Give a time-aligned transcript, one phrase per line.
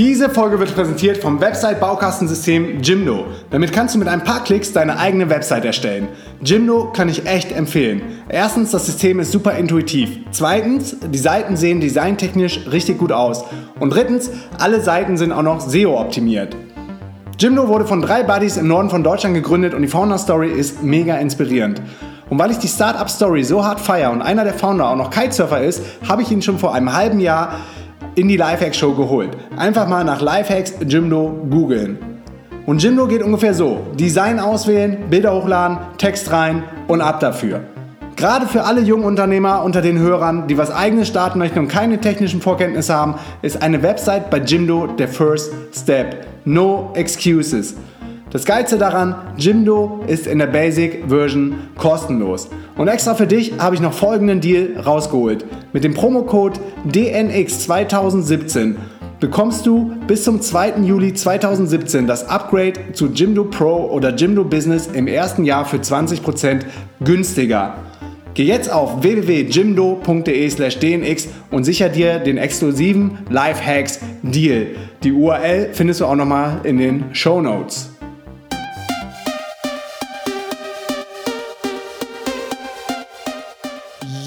[0.00, 3.26] Diese Folge wird präsentiert vom Website-Baukastensystem Jimdo.
[3.50, 6.08] Damit kannst du mit ein paar Klicks deine eigene Website erstellen.
[6.42, 8.00] Jimdo kann ich echt empfehlen.
[8.30, 10.20] Erstens, das System ist super intuitiv.
[10.30, 13.44] Zweitens, die Seiten sehen designtechnisch richtig gut aus.
[13.78, 16.56] Und drittens, alle Seiten sind auch noch SEO-optimiert.
[17.38, 21.16] Jimdo wurde von drei Buddies im Norden von Deutschland gegründet und die Founder-Story ist mega
[21.16, 21.82] inspirierend.
[22.30, 25.60] Und weil ich die Startup-Story so hart feiere und einer der Founder auch noch Kitesurfer
[25.60, 27.58] ist, habe ich ihn schon vor einem halben Jahr
[28.14, 29.30] in die Lifehacks Show geholt.
[29.56, 31.98] Einfach mal nach Lifehacks Jimdo googeln.
[32.66, 37.62] Und Jimdo geht ungefähr so: Design auswählen, Bilder hochladen, Text rein und ab dafür.
[38.16, 42.00] Gerade für alle jungen Unternehmer unter den Hörern, die was eigenes starten möchten und keine
[42.00, 46.26] technischen Vorkenntnisse haben, ist eine Website bei Jimdo der First Step.
[46.44, 47.76] No excuses.
[48.32, 52.48] Das Geilste daran, Jimdo ist in der Basic Version kostenlos.
[52.76, 55.44] Und extra für dich habe ich noch folgenden Deal rausgeholt.
[55.72, 58.76] Mit dem Promocode DNX2017
[59.18, 60.74] bekommst du bis zum 2.
[60.82, 66.60] Juli 2017 das Upgrade zu Jimdo Pro oder Jimdo Business im ersten Jahr für 20%
[67.00, 67.78] günstiger.
[68.34, 74.76] Geh jetzt auf www.jimdo.de/dnx und sicher dir den exklusiven Lifehacks Deal.
[75.02, 77.90] Die URL findest du auch nochmal in den Show Notes.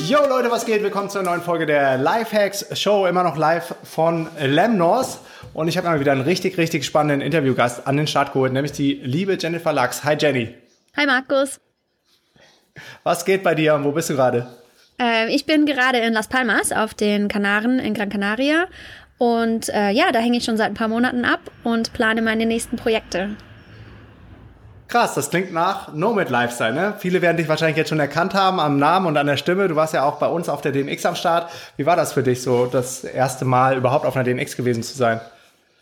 [0.05, 0.83] Yo Leute, was geht?
[0.83, 5.19] Willkommen zur neuen Folge der Lifehacks Show, immer noch live von Lemnos.
[5.53, 8.73] Und ich habe mal wieder einen richtig, richtig spannenden Interviewgast an den Start geholt, nämlich
[8.73, 10.03] die liebe Jennifer Lachs.
[10.03, 10.53] Hi Jenny.
[10.97, 11.61] Hi Markus.
[13.03, 14.47] Was geht bei dir und wo bist du gerade?
[14.99, 18.65] Ähm, ich bin gerade in Las Palmas auf den Kanaren in Gran Canaria.
[19.19, 22.45] Und äh, ja, da hänge ich schon seit ein paar Monaten ab und plane meine
[22.45, 23.37] nächsten Projekte.
[24.87, 26.93] Krass, das klingt nach Nomad Lifestyle, ne?
[26.99, 29.67] Viele werden dich wahrscheinlich jetzt schon erkannt haben am Namen und an der Stimme.
[29.67, 31.49] Du warst ja auch bei uns auf der DMX am Start.
[31.77, 34.95] Wie war das für dich so, das erste Mal überhaupt auf einer DMX gewesen zu
[34.95, 35.19] sein?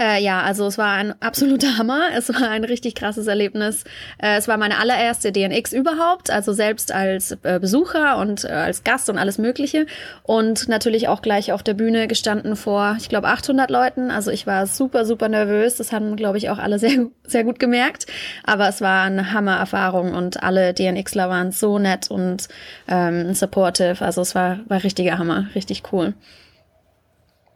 [0.01, 2.09] Äh, ja, also es war ein absoluter Hammer.
[2.15, 3.83] Es war ein richtig krasses Erlebnis.
[4.17, 8.83] Äh, es war meine allererste DNX überhaupt, also selbst als äh, Besucher und äh, als
[8.83, 9.85] Gast und alles Mögliche.
[10.23, 14.09] Und natürlich auch gleich auf der Bühne gestanden vor, ich glaube, 800 Leuten.
[14.09, 15.75] Also ich war super, super nervös.
[15.75, 18.07] Das haben, glaube ich, auch alle sehr, sehr gut gemerkt.
[18.43, 22.47] Aber es war eine Hammererfahrung und alle DNXler waren so nett und
[22.87, 24.03] ähm, supportive.
[24.03, 26.15] Also es war, war richtiger Hammer, richtig cool.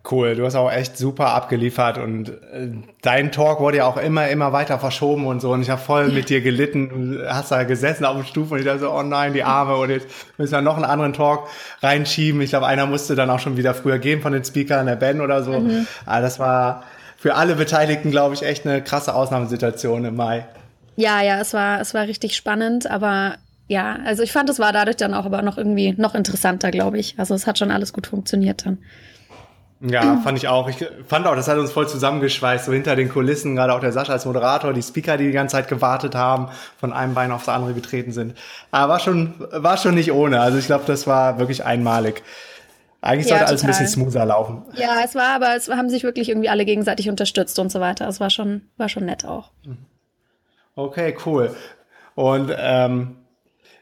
[0.10, 2.70] Cool, du hast auch echt super abgeliefert und äh,
[3.02, 6.10] dein Talk wurde ja auch immer, immer weiter verschoben und so und ich habe voll
[6.10, 6.90] mit dir gelitten.
[6.90, 9.76] Du hast da gesessen auf dem Stufen und ich dachte so, oh nein, die Arme
[9.76, 10.08] und jetzt
[10.38, 11.48] müssen wir noch einen anderen Talk
[11.82, 12.40] reinschieben.
[12.42, 15.22] Ich glaube, einer musste dann auch schon wieder früher gehen von den Speakern der Band
[15.22, 15.60] oder so.
[15.60, 15.88] Mhm.
[16.06, 16.84] Aber das war
[17.18, 20.46] für alle Beteiligten, glaube ich, echt eine krasse Ausnahmesituation im Mai.
[20.96, 23.38] Ja, ja, es war, es war richtig spannend, aber
[23.68, 27.00] ja, also ich fand, es war dadurch dann auch aber noch irgendwie noch interessanter, glaube
[27.00, 27.16] ich.
[27.18, 28.78] Also es hat schon alles gut funktioniert dann.
[29.88, 30.68] Ja, fand ich auch.
[30.68, 33.92] Ich fand auch, das hat uns voll zusammengeschweißt, so hinter den Kulissen, gerade auch der
[33.92, 37.50] Sascha als Moderator, die Speaker, die die ganze Zeit gewartet haben, von einem Bein aufs
[37.50, 38.36] andere getreten sind.
[38.72, 40.40] Aber war schon, war schon nicht ohne.
[40.42, 42.24] Also ich glaube, das war wirklich einmalig.
[43.02, 44.64] Eigentlich sollte ja, alles ein bisschen smoother laufen.
[44.74, 48.08] Ja, es war, aber es haben sich wirklich irgendwie alle gegenseitig unterstützt und so weiter.
[48.08, 49.52] Es war schon, war schon nett auch.
[50.76, 51.56] Okay, cool.
[52.16, 53.18] Und ähm,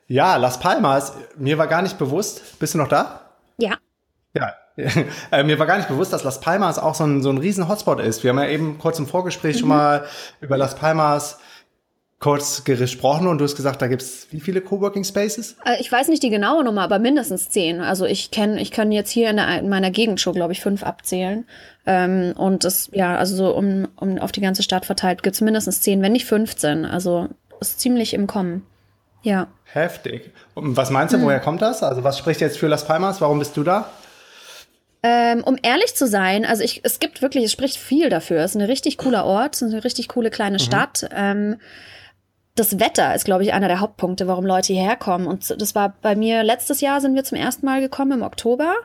[0.07, 2.59] ja, Las Palmas, mir war gar nicht bewusst.
[2.59, 3.21] Bist du noch da?
[3.57, 3.77] Ja.
[4.35, 4.53] Ja,
[5.31, 7.67] äh, mir war gar nicht bewusst, dass Las Palmas auch so ein, so ein riesen
[7.67, 8.23] Hotspot ist.
[8.23, 9.59] Wir haben ja eben kurz im Vorgespräch mhm.
[9.59, 10.05] schon mal
[10.41, 11.37] über Las Palmas
[12.23, 15.57] kurz gesprochen und du hast gesagt, da gibt's wie viele Coworking Spaces?
[15.65, 17.81] Äh, ich weiß nicht die genaue Nummer, aber mindestens zehn.
[17.81, 20.61] Also ich kenne, ich kann jetzt hier in, der, in meiner Gegend schon, glaube ich,
[20.61, 21.45] fünf abzählen.
[21.85, 25.81] Ähm, und das, ja, also so um, um auf die ganze Stadt verteilt gibt's mindestens
[25.81, 26.85] zehn, wenn nicht 15.
[26.85, 27.27] Also
[27.59, 28.65] ist ziemlich im Kommen.
[29.21, 29.47] Ja.
[29.65, 30.31] Heftig.
[30.53, 31.25] Und was meinst du, hm.
[31.25, 31.83] woher kommt das?
[31.83, 33.19] Also was spricht jetzt für Las Palmas?
[33.19, 33.89] Warum bist du da?
[35.05, 38.41] Ähm, um ehrlich zu sein, also ich, es gibt wirklich, es spricht viel dafür.
[38.41, 40.63] Es ist ein richtig cooler Ort, es ist eine richtig coole kleine mhm.
[40.63, 41.09] Stadt.
[41.13, 41.57] Ähm,
[42.55, 45.25] das Wetter ist, glaube ich, einer der Hauptpunkte, warum Leute hierher kommen.
[45.25, 48.75] Und das war bei mir letztes Jahr sind wir zum ersten Mal gekommen im Oktober,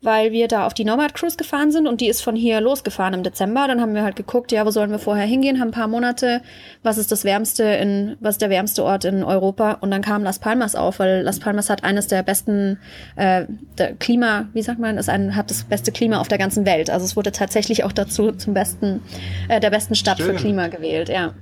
[0.00, 3.12] weil wir da auf die Nomad Cruise gefahren sind und die ist von hier losgefahren
[3.12, 3.68] im Dezember.
[3.68, 6.40] Dann haben wir halt geguckt, ja, wo sollen wir vorher hingehen, haben ein paar Monate,
[6.82, 9.72] was ist das wärmste in, was ist der wärmste Ort in Europa?
[9.82, 12.78] Und dann kam Las Palmas auf, weil Las Palmas hat eines der besten
[13.16, 13.44] äh,
[13.76, 16.88] der Klima, wie sagt man, ist ein, hat das beste Klima auf der ganzen Welt.
[16.88, 19.02] Also es wurde tatsächlich auch dazu zum besten,
[19.50, 20.28] äh, der besten Stadt Schön.
[20.28, 21.34] für Klima gewählt, ja.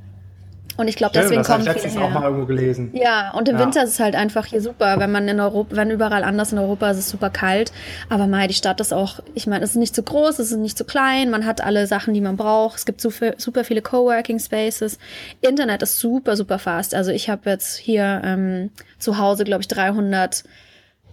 [0.77, 2.29] Und ich glaube, deswegen das kommen ich viele letztens auch mal her.
[2.29, 2.91] irgendwo gelesen.
[2.95, 3.63] Ja, und im Ja.
[3.65, 4.99] Winter ist es halt einfach hier super.
[4.99, 7.73] Wenn man in Europa, wenn überall anders in Europa ist es super kalt.
[8.11, 10.59] Aber Mai, die Stadt ist auch, ich meine, es ist nicht zu groß, es ist
[10.59, 11.31] nicht zu klein.
[11.31, 12.77] Man hat alle Sachen, die man braucht.
[12.79, 14.99] Es gibt super, super viele Coworking Spaces.
[15.41, 16.95] Internet ist super, super fast.
[16.95, 20.45] Also ich habe jetzt hier ähm, zu Hause, glaube ich, 300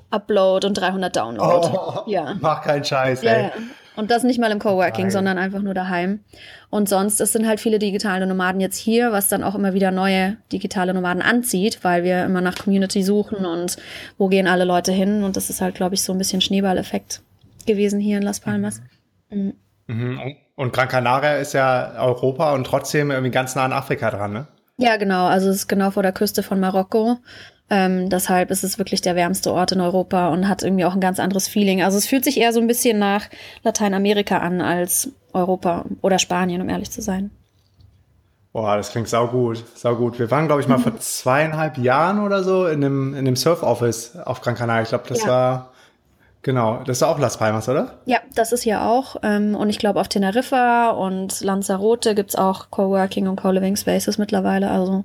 [0.10, 1.70] Upload und 300 Download.
[1.74, 2.36] Oh, Ja.
[2.40, 3.52] Mach keinen Scheiß, Ja, ey.
[3.96, 5.12] Und das nicht mal im Coworking, Geil.
[5.12, 6.22] sondern einfach nur daheim.
[6.70, 9.92] Und sonst, es sind halt viele digitale Nomaden jetzt hier, was dann auch immer wieder
[9.92, 13.78] neue digitale Nomaden anzieht, weil wir immer nach Community suchen und
[14.18, 15.24] wo gehen alle Leute hin.
[15.24, 17.22] Und das ist halt, glaube ich, so ein bisschen Schneeballeffekt
[17.68, 18.82] gewesen hier in Las Palmas.
[19.30, 19.54] Mhm.
[20.56, 24.48] Und Gran Canaria ist ja Europa und trotzdem irgendwie ganz nah an Afrika dran, ne?
[24.78, 25.26] Ja, genau.
[25.26, 27.18] Also es ist genau vor der Küste von Marokko.
[27.70, 31.00] Ähm, deshalb ist es wirklich der wärmste Ort in Europa und hat irgendwie auch ein
[31.00, 31.82] ganz anderes Feeling.
[31.82, 33.26] Also es fühlt sich eher so ein bisschen nach
[33.64, 37.32] Lateinamerika an als Europa oder Spanien, um ehrlich zu sein.
[38.52, 40.20] Boah, das klingt saugut, saugut.
[40.20, 44.18] Wir waren, glaube ich, mal vor zweieinhalb Jahren oder so in dem, in dem Surf-Office
[44.26, 44.84] auf Gran Canaria.
[44.84, 45.28] Ich glaube, das Ja.
[45.28, 45.72] war,
[46.44, 47.98] genau, das war auch Las Palmas, oder?
[48.06, 49.16] Ja, das ist hier auch.
[49.24, 54.70] Ähm, und ich glaube, auf Teneriffa und Lanzarote gibt's auch Coworking und Co-Living Spaces mittlerweile.
[54.70, 55.04] Also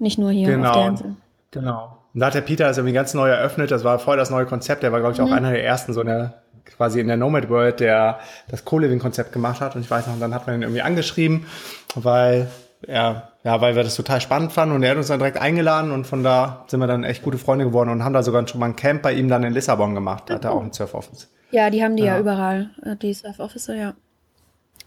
[0.00, 0.88] nicht nur hier auf der Genau.
[0.88, 1.16] Insel.
[1.52, 1.98] Genau.
[2.12, 3.70] Und da hat der Peter das irgendwie ganz neu eröffnet.
[3.70, 4.82] Das war voll das neue Konzept.
[4.82, 5.32] Der war, glaube ich, auch Mhm.
[5.34, 6.42] einer der ersten, so in der,
[6.76, 8.18] quasi in der Nomad World, der
[8.48, 9.76] das Co-Living-Konzept gemacht hat.
[9.76, 11.46] Und ich weiß noch, und dann hat man ihn irgendwie angeschrieben,
[11.94, 12.48] weil
[12.86, 14.74] er, ja, weil wir das total spannend fanden.
[14.74, 17.38] Und er hat uns dann direkt eingeladen und von da sind wir dann echt gute
[17.38, 19.94] Freunde geworden und haben da sogar schon mal ein Camp bei ihm dann in Lissabon
[19.94, 20.24] gemacht.
[20.26, 21.28] Da hat er auch ein Surf-Office.
[21.50, 22.20] Ja, die haben die ja, Ja.
[22.20, 23.94] überall, äh, die Surf Officer, ja.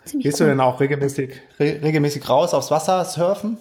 [0.03, 0.47] Ziemlich Gehst cool.
[0.47, 3.57] du denn auch regelmäßig, re regelmäßig raus aufs Wasser surfen?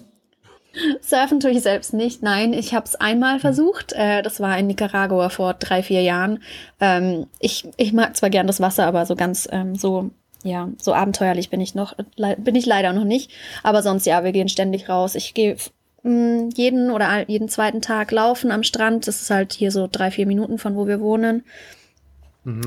[1.00, 2.22] Surfen tue ich selbst nicht.
[2.22, 3.00] Nein, ich habe es Hm.
[3.00, 3.92] einmal versucht.
[3.92, 6.40] Äh, das war in Nicaragua vor drei, vier Jahren.
[6.80, 10.10] Ähm, ich, ich mag zwar gern das Wasser, aber so ganz ähm, so
[10.42, 11.94] ja so abenteuerlich bin ich noch
[12.38, 13.30] bin ich leider noch nicht.
[13.62, 15.14] Aber sonst ja, wir gehen ständig raus.
[15.14, 15.56] Ich gehe
[16.02, 19.06] mh, jeden oder jeden zweiten Tag laufen am Strand.
[19.08, 21.44] Das ist halt hier so drei, vier Minuten von wo wir wohnen.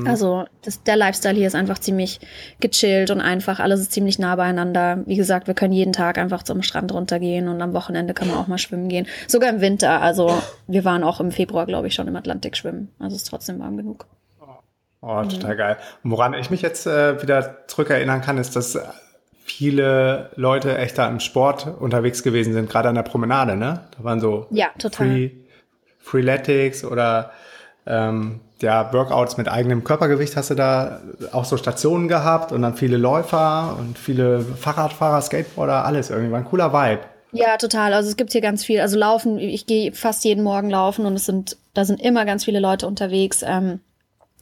[0.06, 2.18] Also das, der Lifestyle hier ist einfach ziemlich
[2.58, 3.60] gechillt und einfach.
[3.60, 5.04] Alles ist ziemlich nah beieinander.
[5.06, 8.38] Wie gesagt, wir können jeden Tag einfach zum Strand runtergehen und am Wochenende kann man
[8.38, 9.06] auch mal schwimmen gehen.
[9.28, 10.02] Sogar im Winter.
[10.02, 12.90] Also wir waren auch im Februar, glaube ich, schon im Atlantik schwimmen.
[12.98, 14.06] Also es ist trotzdem warm genug.
[15.00, 15.76] Oh, total geil.
[16.02, 18.76] Und woran ich mich jetzt äh, wieder zurückerinnern kann, ist, dass
[19.44, 23.84] viele Leute echt da im Sport unterwegs gewesen sind, gerade an der Promenade, ne?
[23.96, 25.06] Da waren so Ja, total.
[25.06, 25.30] Free,
[26.00, 27.30] Freeletics oder
[27.86, 31.00] ähm, ja, Workouts mit eigenem Körpergewicht hast du da
[31.32, 36.32] auch so Stationen gehabt und dann viele Läufer und viele Fahrradfahrer, Skateboarder, alles irgendwie.
[36.32, 37.02] War ein cooler Vibe.
[37.32, 37.92] Ja, total.
[37.92, 38.80] Also es gibt hier ganz viel.
[38.80, 42.44] Also laufen, ich gehe fast jeden Morgen laufen und es sind, da sind immer ganz
[42.44, 43.44] viele Leute unterwegs.
[43.46, 43.80] Ähm,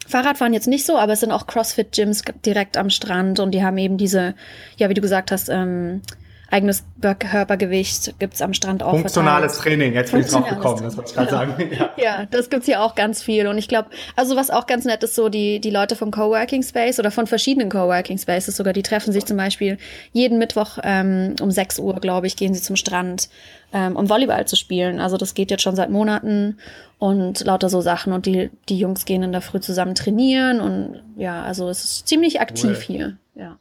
[0.07, 3.77] Fahrradfahren jetzt nicht so, aber es sind auch CrossFit-Gyms direkt am Strand und die haben
[3.79, 4.35] eben diese,
[4.77, 6.01] ja, wie du gesagt hast, ähm,
[6.51, 8.93] eigenes Körpergewicht gibt's am Strand auch.
[8.93, 9.79] Funktionales verteilt.
[9.79, 11.55] Training, jetzt bin ich drauf gekommen, das wollte ich gerade sagen.
[11.77, 11.91] Ja.
[11.97, 13.47] Ja, das gibt's hier auch ganz viel.
[13.49, 16.63] Und ich glaube, also was auch ganz nett ist, so die, die Leute vom Coworking
[16.63, 19.79] Space oder von verschiedenen Coworking Spaces sogar, die treffen sich zum Beispiel
[20.13, 23.29] jeden Mittwoch ähm, um 6 Uhr, glaube ich, gehen sie zum Strand,
[23.73, 25.01] ähm, um Volleyball zu spielen.
[25.01, 26.59] Also das geht jetzt schon seit Monaten
[26.99, 28.13] und lauter so Sachen.
[28.13, 32.09] Und die, die Jungs gehen in der Früh zusammen trainieren und ja, also es ist
[32.09, 32.97] ziemlich aktiv Cool.
[32.97, 33.17] hier.
[33.35, 33.59] Ja.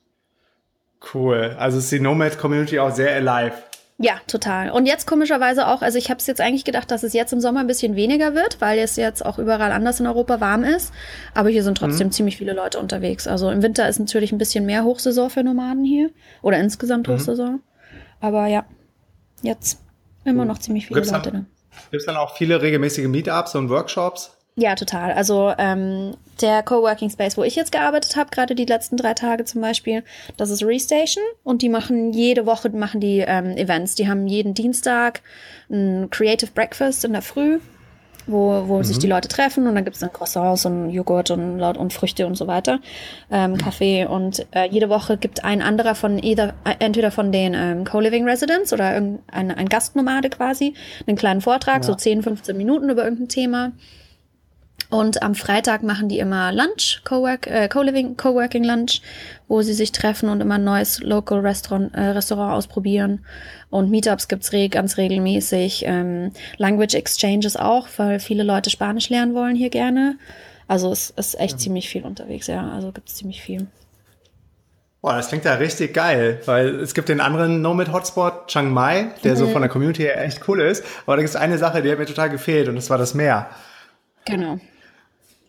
[1.13, 1.56] Cool.
[1.60, 3.54] Also ist die Nomad-Community auch sehr alive.
[3.98, 4.72] Ja, total.
[4.72, 7.40] Und jetzt komischerweise auch, also ich habe es jetzt eigentlich gedacht, dass es jetzt im
[7.40, 10.92] Sommer ein bisschen weniger wird, weil es jetzt auch überall anders in Europa warm ist.
[11.34, 13.25] Aber hier sind trotzdem ziemlich viele Leute unterwegs.
[13.25, 16.10] Also im Winter ist natürlich ein bisschen mehr Hochsaison für Nomaden hier
[16.41, 17.62] oder insgesamt Hochsaison.
[18.20, 18.65] Aber ja,
[19.44, 19.80] jetzt
[20.25, 21.32] immer noch ziemlich viele Gibt's Leute.
[21.32, 21.77] dann, Da.
[21.91, 24.35] gibt's dann auch viele regelmäßige Meetups und Workshops?
[24.58, 25.12] Ja, total.
[25.12, 29.44] Also ähm, der Coworking Space, wo ich jetzt gearbeitet habe, gerade die letzten drei Tage
[29.44, 30.04] zum Beispiel,
[30.38, 33.96] das ist Restation und die machen jede Woche machen die ähm, Events.
[33.96, 35.22] Die haben jeden Dienstag
[35.70, 37.60] ein Creative Breakfast in der Früh,
[38.28, 41.78] wo, wo sich die Leute treffen und dann gibt's dann Croissants und Joghurt und, Laut-
[41.78, 42.80] und Früchte und so weiter,
[43.30, 47.54] ähm, Kaffee und äh, jede Woche gibt ein anderer von either, äh, entweder von den
[47.54, 50.76] ähm, Co-Living Residents oder irgendein ein Gastnomade quasi
[51.08, 53.74] einen kleinen Vortrag, so 10, 15 Minuten über irgendein Thema.
[54.91, 59.01] Und am Freitag machen die immer Lunch, Cowork, äh, Co-Living, Coworking Lunch,
[59.48, 63.25] wo sie sich treffen und immer ein neues Local Restaurant, äh, Restaurant ausprobieren.
[63.72, 65.84] Und Meetups gibt's re ganz regelmäßig.
[65.88, 70.17] Ähm, Language Exchanges auch, weil viele Leute Spanisch lernen wollen hier gerne.
[70.67, 72.72] Also es ist echt ziemlich viel unterwegs, ja.
[72.72, 73.67] Also gibt's ziemlich viel.
[75.01, 79.34] Boah, das klingt ja richtig geil, weil es gibt den anderen Nomad-Hotspot, Chiang Mai, der
[79.34, 79.38] Mhm.
[79.38, 80.84] so von der Community her echt cool ist.
[81.05, 83.13] Aber da gibt es eine Sache, die hat mir total gefehlt und das war das
[83.13, 83.50] Meer.
[84.25, 84.53] Genau.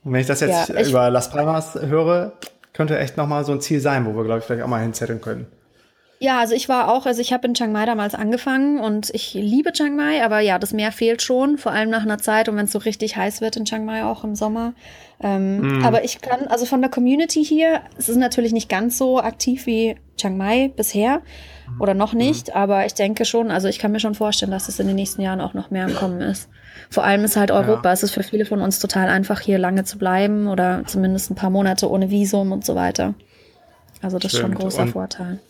[0.04, 2.32] Und wenn ich das jetzt Ja, ich- über Las Palmas höre,
[2.72, 5.20] könnte echt nochmal so ein Ziel sein, wo wir, glaube ich, vielleicht auch mal hinzetteln
[5.20, 5.46] können.
[6.18, 9.34] Ja, also ich war auch, also ich habe in Chiang Mai damals angefangen und ich
[9.34, 12.56] liebe Chiang Mai, aber ja, das Meer fehlt schon, vor allem nach einer Zeit und
[12.56, 14.72] wenn es so richtig heiß wird in Chiang Mai auch im Sommer.
[15.20, 15.84] Ähm, mm.
[15.84, 19.66] Aber ich kann, also von der Community hier, es ist natürlich nicht ganz so aktiv
[19.66, 21.20] wie Chiang Mai bisher
[21.80, 22.18] oder noch mhm.
[22.18, 22.56] nicht, mm.
[22.56, 25.20] aber ich denke schon, also ich kann mir schon vorstellen, dass es in den nächsten
[25.20, 26.48] Jahren auch noch mehr im Kommen ist.
[26.88, 27.92] Vor allem ist halt Europa, ja.
[27.92, 31.34] es ist für viele von uns total einfach, hier lange zu bleiben oder zumindest ein
[31.34, 33.14] paar Monate ohne Visum und so weiter.
[34.00, 34.34] Also das Stimmt.
[34.34, 35.40] ist schon ein großer und Vorteil.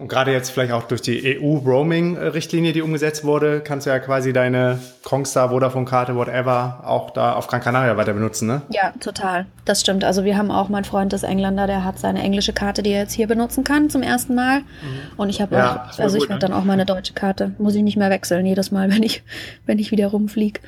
[0.00, 4.32] Und gerade jetzt vielleicht auch durch die EU-Roaming-Richtlinie, die umgesetzt wurde, kannst du ja quasi
[4.32, 8.62] deine Kongstar, Vodafone-Karte, whatever, auch da auf Gran Canaria weiter benutzen, ne?
[8.70, 9.44] Ja, total.
[9.66, 10.02] Das stimmt.
[10.02, 13.00] Also wir haben auch, mein Freund ist Engländer, der hat seine englische Karte, die er
[13.00, 14.60] jetzt hier benutzen kann zum ersten Mal.
[14.60, 14.64] Mhm.
[15.18, 16.48] Und ich habe ja, auch, also ich werde ne?
[16.48, 17.52] dann auch meine deutsche Karte.
[17.58, 19.22] Muss ich nicht mehr wechseln jedes Mal, wenn ich,
[19.66, 20.60] wenn ich wieder rumfliege.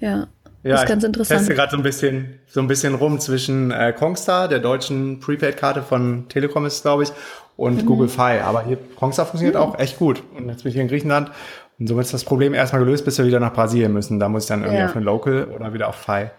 [0.00, 0.28] Ja.
[0.64, 1.42] Ja, das ist ganz interessant.
[1.42, 5.20] Ich teste gerade so ein bisschen, so ein bisschen rum zwischen äh, Kongstar, der deutschen
[5.20, 7.12] Prepaid-Karte von Telekom ist, glaube ich,
[7.58, 7.86] und mhm.
[7.86, 8.40] Google Fi.
[8.42, 9.60] Aber hier Kongstar funktioniert mhm.
[9.60, 10.22] auch echt gut.
[10.34, 11.30] Und jetzt bin ich hier in Griechenland
[11.78, 14.18] und somit ist das Problem erstmal gelöst, bis wir wieder nach Brasilien müssen.
[14.18, 14.86] Da muss ich dann irgendwie ja.
[14.86, 16.30] auf ein Local oder wieder auf Fi.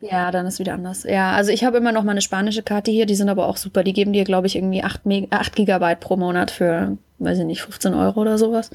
[0.00, 1.04] Ja, dann ist wieder anders.
[1.04, 3.82] Ja, also ich habe immer noch meine spanische Karte hier, die sind aber auch super.
[3.82, 7.44] Die geben dir, glaube ich, irgendwie 8, Meg 8 Gigabyte pro Monat für, weiß ich
[7.44, 8.70] nicht, 15 Euro oder sowas.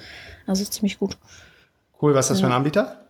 [0.46, 1.18] Also ziemlich gut.
[2.02, 3.05] Cool, was ist das für ein Anbieter?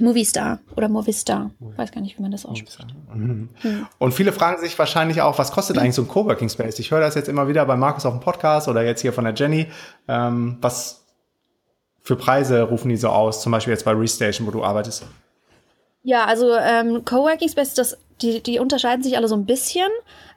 [0.00, 1.50] Movistar oder Movistar.
[1.60, 2.86] Weiß gar nicht, wie man das ausspricht.
[3.12, 3.50] Mhm.
[3.62, 3.86] Mhm.
[3.98, 6.78] Und viele fragen sich wahrscheinlich auch, was kostet eigentlich so ein Coworking Space?
[6.78, 9.24] Ich höre das jetzt immer wieder bei Markus auf dem Podcast oder jetzt hier von
[9.24, 9.66] der Jenny.
[10.08, 11.04] Ähm, was
[12.02, 13.40] für Preise rufen die so aus?
[13.42, 15.04] Zum Beispiel jetzt bei Restation, wo du arbeitest.
[16.02, 19.88] Ja, also ähm, Coworking Space, das, die, die unterscheiden sich alle so ein bisschen.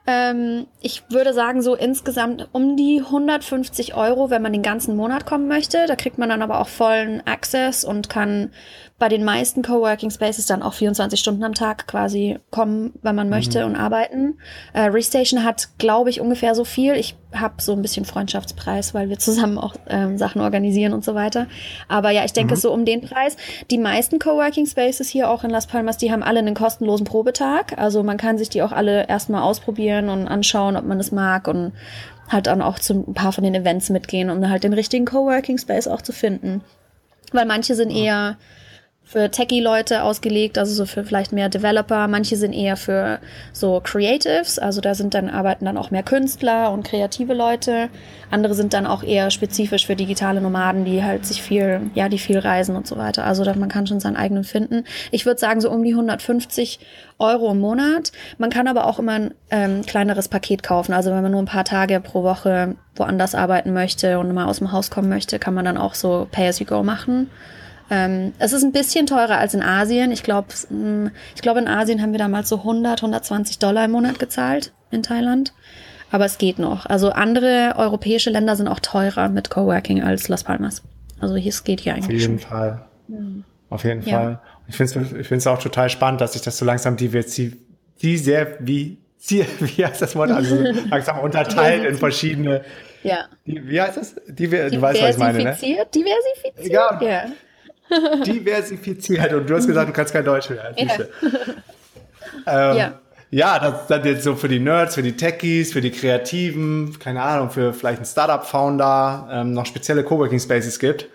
[0.06, 5.26] Ähm, ich würde sagen, so insgesamt um die 150 Euro, wenn man den ganzen Monat
[5.26, 5.86] kommen möchte.
[5.86, 8.50] Da kriegt man dann aber auch vollen Access und kann
[8.98, 13.28] bei den meisten Coworking Spaces dann auch 24 Stunden am Tag quasi kommen, wenn man
[13.28, 13.70] möchte mhm.
[13.70, 14.38] und arbeiten.
[14.72, 16.94] Äh, Restation hat, glaube ich, ungefähr so viel.
[16.94, 21.14] Ich habe so ein bisschen Freundschaftspreis, weil wir zusammen auch ähm, Sachen organisieren und so
[21.14, 21.46] weiter.
[21.86, 22.58] Aber ja, ich denke mhm.
[22.58, 23.36] so um den Preis.
[23.70, 27.76] Die meisten Coworking Spaces hier auch in Las Palmas, die haben alle einen kostenlosen Probetag.
[27.76, 31.48] Also man kann sich die auch alle erstmal ausprobieren und anschauen, ob man es mag
[31.48, 31.72] und
[32.28, 35.58] halt dann auch zu ein paar von den Events mitgehen, um halt den richtigen Coworking
[35.58, 36.62] Space auch zu finden.
[37.32, 38.36] Weil manche sind eher
[39.08, 42.08] für Techie-Leute ausgelegt, also so für vielleicht mehr Developer.
[42.08, 43.20] Manche sind eher für
[43.54, 47.88] so Creatives, also da sind dann arbeiten dann auch mehr Künstler und kreative Leute.
[48.30, 52.18] Andere sind dann auch eher spezifisch für digitale Nomaden, die halt sich viel, ja, die
[52.18, 53.24] viel reisen und so weiter.
[53.24, 54.84] Also da, man kann schon seinen eigenen finden.
[55.10, 56.78] Ich würde sagen so um die 150
[57.18, 58.12] Euro im Monat.
[58.36, 60.92] Man kann aber auch immer ein ähm, kleineres Paket kaufen.
[60.92, 64.58] Also wenn man nur ein paar Tage pro Woche woanders arbeiten möchte und mal aus
[64.58, 67.30] dem Haus kommen möchte, kann man dann auch so Pay-as-you-go machen.
[67.90, 70.12] Ähm, es ist ein bisschen teurer als in Asien.
[70.12, 73.92] Ich glaube, hm, ich glaube, in Asien haben wir damals so 100, 120 Dollar im
[73.92, 75.52] Monat gezahlt in Thailand.
[76.10, 76.86] Aber es geht noch.
[76.86, 80.82] Also andere europäische Länder sind auch teurer mit Coworking als Las Palmas.
[81.20, 82.16] Also hier, es geht hier eigentlich.
[82.16, 82.48] Auf jeden schon.
[82.48, 82.84] Fall.
[83.08, 83.44] Mhm.
[83.70, 84.18] Auf jeden ja.
[84.18, 84.40] Fall.
[84.68, 87.62] Ich finde es ich find's auch total spannend, dass sich das so langsam diversifiziert,
[88.00, 90.30] die sehr, wie, wie heißt das Wort?
[90.30, 90.56] Also
[90.90, 92.62] langsam unterteilt in verschiedene.
[93.02, 93.26] Ja.
[93.46, 94.14] Die, wie heißt das?
[94.28, 95.56] Die, du weißt, was ich meine, ne?
[95.60, 96.72] Diversifiziert?
[96.72, 97.00] Ja.
[97.02, 97.24] ja.
[98.26, 99.32] Diversifiziert.
[99.32, 100.74] Und du hast gesagt, du kannst kein Deutsch mehr.
[100.76, 100.88] Ja.
[102.46, 102.92] Ähm, ja.
[103.30, 106.98] Ja, das ist dann jetzt so für die Nerds, für die Techies, für die Kreativen,
[106.98, 111.08] keine Ahnung, für vielleicht einen Startup-Founder ähm, noch spezielle Coworking Spaces gibt.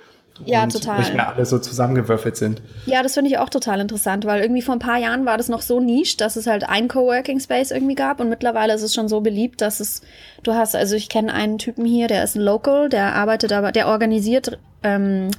[0.46, 1.00] Ja, total.
[1.00, 2.62] Nicht mehr alle so zusammengewürfelt sind.
[2.86, 5.48] Ja, das finde ich auch total interessant, weil irgendwie vor ein paar Jahren war das
[5.48, 8.96] noch so niche, dass es halt ein Coworking Space irgendwie gab und mittlerweile ist es
[8.96, 10.02] schon so beliebt, dass es,
[10.42, 13.72] du hast, also ich kenne einen Typen hier, der ist ein Local, der arbeitet aber,
[13.72, 15.30] der organisiert ähm,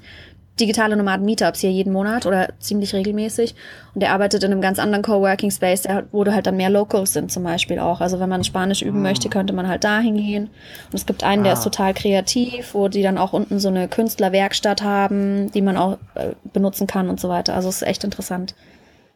[0.61, 3.55] digitale Nomaden-Meetups hier jeden Monat oder ziemlich regelmäßig.
[3.95, 7.13] Und der arbeitet in einem ganz anderen Coworking Space, der, wo halt dann mehr Locals
[7.13, 8.01] sind zum Beispiel auch.
[8.01, 9.09] Also wenn man Spanisch üben ah.
[9.09, 10.45] möchte, könnte man halt da hingehen.
[10.91, 11.45] Und es gibt einen, ah.
[11.45, 11.65] der ist ah.
[11.65, 16.31] total kreativ, wo die dann auch unten so eine Künstlerwerkstatt haben, die man auch äh,
[16.53, 17.55] benutzen kann und so weiter.
[17.55, 18.55] Also es ist echt interessant.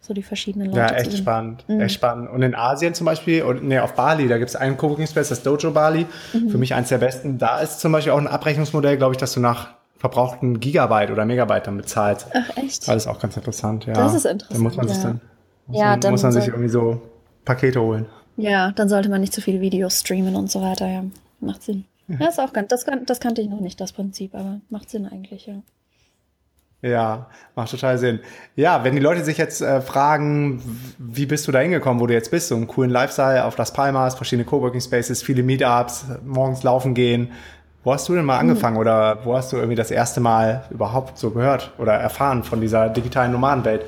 [0.00, 0.78] So die verschiedenen Leute.
[0.78, 1.64] Ja, echt spannend.
[1.68, 1.80] Mhm.
[1.80, 2.30] Echt spannend.
[2.30, 5.28] Und in Asien zum Beispiel, und nee, auf Bali, da gibt es einen Coworking Space,
[5.28, 6.06] das Dojo Bali.
[6.32, 6.50] Mhm.
[6.50, 7.38] Für mich eins der besten.
[7.38, 11.24] Da ist zum Beispiel auch ein Abrechnungsmodell, glaube ich, dass du nach verbrauchten Gigabyte oder
[11.24, 12.26] Megabyte dann bezahlt.
[12.32, 12.88] Ach echt?
[12.88, 13.92] Das ist auch ganz interessant, ja.
[13.92, 14.54] Das ist interessant.
[14.54, 15.20] Dann muss man sich dann,
[15.66, 17.02] muss ja, man, dann muss man sich irgendwie so
[17.44, 18.06] Pakete holen.
[18.36, 21.04] Ja, dann sollte man nicht zu viele Videos streamen und so weiter, ja.
[21.40, 21.84] Macht Sinn.
[22.06, 24.88] Ja, ja ist auch ganz, das, das kannte ich noch nicht, das Prinzip, aber macht
[24.88, 25.54] Sinn eigentlich, ja.
[26.80, 27.26] Ja,
[27.56, 28.20] macht total Sinn.
[28.54, 30.62] Ja, wenn die Leute sich jetzt äh, fragen,
[30.98, 33.72] wie bist du da hingekommen, wo du jetzt bist, so einen coolen Lifestyle auf Las
[33.72, 37.32] Palmas, verschiedene Coworking Spaces, viele Meetups, morgens laufen gehen,
[37.88, 38.80] wo hast du denn mal angefangen mhm.
[38.80, 42.90] oder wo hast du irgendwie das erste Mal überhaupt so gehört oder erfahren von dieser
[42.90, 43.86] digitalen Nomadenwelt?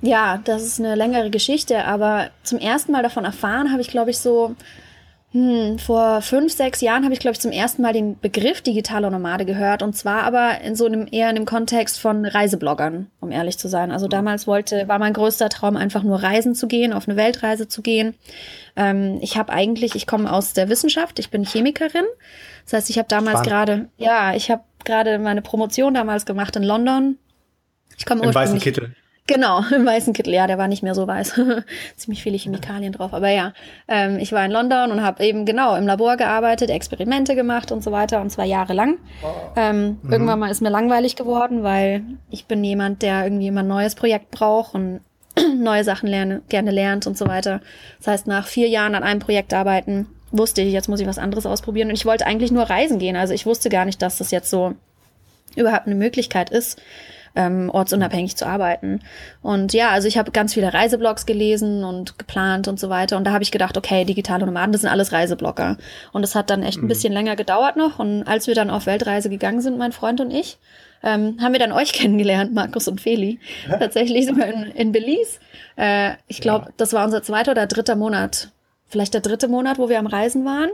[0.00, 4.10] Ja, das ist eine längere Geschichte, aber zum ersten Mal davon erfahren habe ich, glaube
[4.10, 4.56] ich, so
[5.32, 9.10] Hm, vor fünf, sechs Jahren habe ich, glaube ich, zum ersten Mal den Begriff digitale
[9.10, 9.82] Nomade gehört.
[9.82, 13.68] Und zwar aber in so einem eher in dem Kontext von Reisebloggern, um ehrlich zu
[13.68, 13.92] sein.
[13.92, 17.66] Also damals wollte, war mein größter Traum, einfach nur reisen zu gehen, auf eine Weltreise
[17.66, 18.14] zu gehen.
[18.76, 22.04] Ähm, ich habe eigentlich, ich komme aus der Wissenschaft, ich bin Chemikerin.
[22.64, 26.62] Das heißt, ich habe damals gerade, ja, ich habe gerade meine Promotion damals gemacht in
[26.62, 27.16] London.
[27.96, 28.94] Ich komme Im weißen Kittel.
[29.26, 30.34] Genau, im weißen Kittel.
[30.34, 31.40] Ja, der war nicht mehr so weiß.
[31.96, 33.14] Ziemlich viele Chemikalien drauf.
[33.14, 33.52] Aber ja,
[33.88, 37.84] ähm, ich war in London und habe eben genau im Labor gearbeitet, Experimente gemacht und
[37.84, 38.98] so weiter und zwar jahrelang.
[39.56, 40.12] Ähm, mhm.
[40.12, 43.94] Irgendwann mal ist mir langweilig geworden, weil ich bin jemand, der irgendwie immer ein neues
[43.94, 45.00] Projekt braucht und
[45.56, 47.60] neue Sachen lerne, gerne lernt und so weiter.
[47.98, 51.18] Das heißt, nach vier Jahren an einem Projekt arbeiten, wusste ich, jetzt muss ich was
[51.18, 51.88] anderes ausprobieren.
[51.88, 53.16] Und ich wollte eigentlich nur reisen gehen.
[53.16, 54.74] Also ich wusste gar nicht, dass das jetzt so
[55.54, 56.80] überhaupt eine Möglichkeit ist
[57.34, 59.00] ähm, ortsunabhängig zu arbeiten.
[59.40, 63.16] Und ja, also ich habe ganz viele Reiseblogs gelesen und geplant und so weiter.
[63.16, 65.78] Und da habe ich gedacht, okay, digitale Nomaden, das sind alles Reiseblogger.
[66.12, 66.88] Und es hat dann echt ein mhm.
[66.88, 67.98] bisschen länger gedauert noch.
[67.98, 70.58] Und als wir dann auf Weltreise gegangen sind, mein Freund und ich,
[71.02, 73.40] ähm, haben wir dann euch kennengelernt, Markus und Feli.
[73.68, 73.78] Ja.
[73.78, 75.38] Tatsächlich sind wir in, in Belize.
[75.76, 76.72] Äh, ich glaube, ja.
[76.76, 78.50] das war unser zweiter oder dritter Monat.
[78.88, 80.70] Vielleicht der dritte Monat, wo wir am Reisen waren.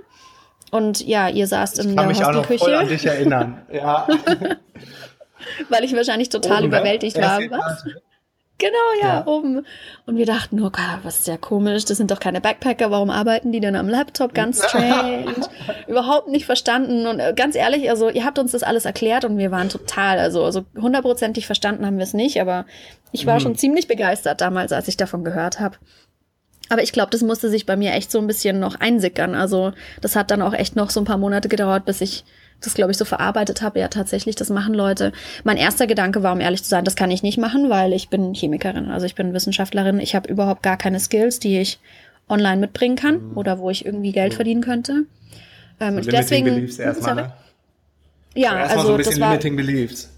[0.71, 2.13] Und ja, ihr saßt in der Hostelküche.
[2.13, 3.63] Ich kann mich auch noch voll an dich erinnern.
[3.73, 4.07] Ja.
[5.69, 6.77] weil ich wahrscheinlich total oben, ne?
[6.77, 7.23] überwältigt ne?
[7.23, 7.41] war.
[7.51, 7.85] Was?
[8.59, 9.65] Genau, ja, ja, oben.
[10.05, 13.09] Und wir dachten nur, oh, was ist ja komisch, das sind doch keine Backpacker, warum
[13.09, 14.35] arbeiten die denn am Laptop?
[14.35, 15.27] Ganz strange.
[15.87, 17.07] Überhaupt nicht verstanden.
[17.07, 20.19] Und äh, ganz ehrlich, also ihr habt uns das alles erklärt und wir waren total,
[20.19, 22.67] also, also hundertprozentig verstanden haben wir es nicht, aber
[23.13, 23.41] ich war mhm.
[23.41, 25.77] schon ziemlich begeistert damals, als ich davon gehört habe.
[26.69, 29.35] Aber ich glaube, das musste sich bei mir echt so ein bisschen noch einsickern.
[29.35, 32.25] Also das hat dann auch echt noch so ein paar Monate gedauert, bis ich
[32.61, 35.13] das, glaube ich, so verarbeitet habe, ja tatsächlich, das machen Leute.
[35.45, 38.09] Mein erster Gedanke war, um ehrlich zu sein, das kann ich nicht machen, weil ich
[38.09, 41.79] bin Chemikerin, also ich bin Wissenschaftlerin, ich habe überhaupt gar keine Skills, die ich
[42.29, 43.37] online mitbringen kann mhm.
[43.37, 44.37] oder wo ich irgendwie Geld mhm.
[44.37, 45.05] verdienen könnte.
[45.81, 46.47] Ähm, so deswegen.
[46.47, 47.33] Beliefs erstmal, ne?
[48.35, 50.11] Ja, so also so ein bisschen das war, Limiting Beliefs.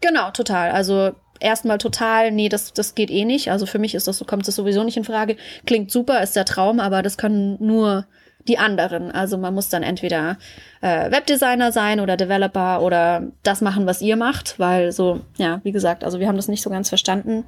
[0.00, 0.70] Genau, total.
[0.70, 3.50] Also erstmal total, nee, das, das geht eh nicht.
[3.50, 5.36] Also für mich ist das so, kommt das sowieso nicht in Frage.
[5.66, 8.06] Klingt super, ist der Traum, aber das können nur
[8.46, 9.10] die anderen.
[9.10, 10.38] Also man muss dann entweder
[10.80, 15.72] äh, Webdesigner sein oder Developer oder das machen, was ihr macht, weil so, ja, wie
[15.72, 17.44] gesagt, also wir haben das nicht so ganz verstanden.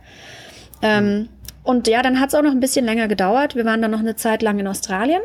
[0.82, 1.28] Ähm,
[1.62, 3.54] und ja, dann hat es auch noch ein bisschen länger gedauert.
[3.54, 5.20] Wir waren dann noch eine Zeit lang in Australien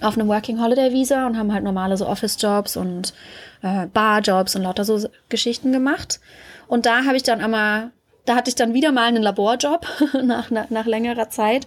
[0.00, 3.14] auf einem Working Holiday Visa und haben halt normale so Office Jobs und
[3.62, 6.20] äh, Bar Jobs und lauter so Geschichten gemacht.
[6.68, 7.92] Und da habe ich dann einmal
[8.26, 9.86] da hatte ich dann wieder mal einen Laborjob
[10.22, 11.66] nach, nach, nach längerer Zeit,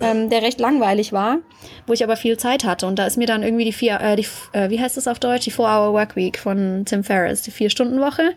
[0.00, 1.38] ähm, der recht langweilig war,
[1.86, 2.86] wo ich aber viel Zeit hatte.
[2.86, 5.18] Und da ist mir dann irgendwie die vier, äh, die, äh, wie heißt das auf
[5.18, 5.44] Deutsch?
[5.44, 8.32] Die Four-Hour Workweek von Tim Ferriss, die Vier-Stunden-Woche,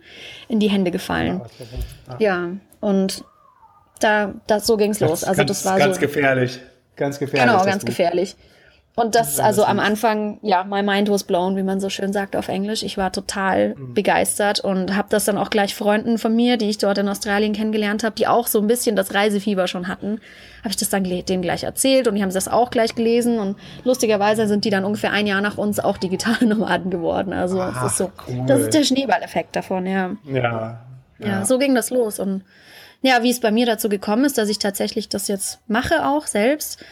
[0.48, 1.42] in die Hände gefallen.
[2.20, 3.26] Ja, und
[4.00, 5.24] da, das, so ging's los.
[5.24, 6.02] Also ganz, das war ganz so.
[6.02, 6.60] gefährlich.
[6.96, 7.52] Ganz gefährlich.
[7.52, 8.36] Genau, ganz gefährlich.
[8.96, 12.36] Und das, also am Anfang, ja, my mind was blown, wie man so schön sagt
[12.36, 12.84] auf Englisch.
[12.84, 13.96] Ich war total mhm.
[13.96, 17.54] begeistert und habe das dann auch gleich Freunden von mir, die ich dort in Australien
[17.54, 20.22] kennengelernt habe, die auch so ein bisschen das Reisefieber schon hatten,
[20.60, 23.58] habe ich das dann denen gleich erzählt und die haben das auch gleich gelesen und
[23.84, 27.34] lustigerweise sind die dann ungefähr ein Jahr nach uns auch digitale Nomaden geworden.
[27.34, 28.44] Also Ach, das ist so, cool.
[28.46, 30.12] das ist der Schneeballeffekt davon, ja.
[30.26, 30.80] ja.
[31.20, 31.28] Ja.
[31.28, 32.44] Ja, so ging das los und
[33.02, 36.28] ja, wie es bei mir dazu gekommen ist, dass ich tatsächlich das jetzt mache auch
[36.28, 36.84] selbst.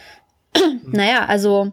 [0.84, 1.72] naja, also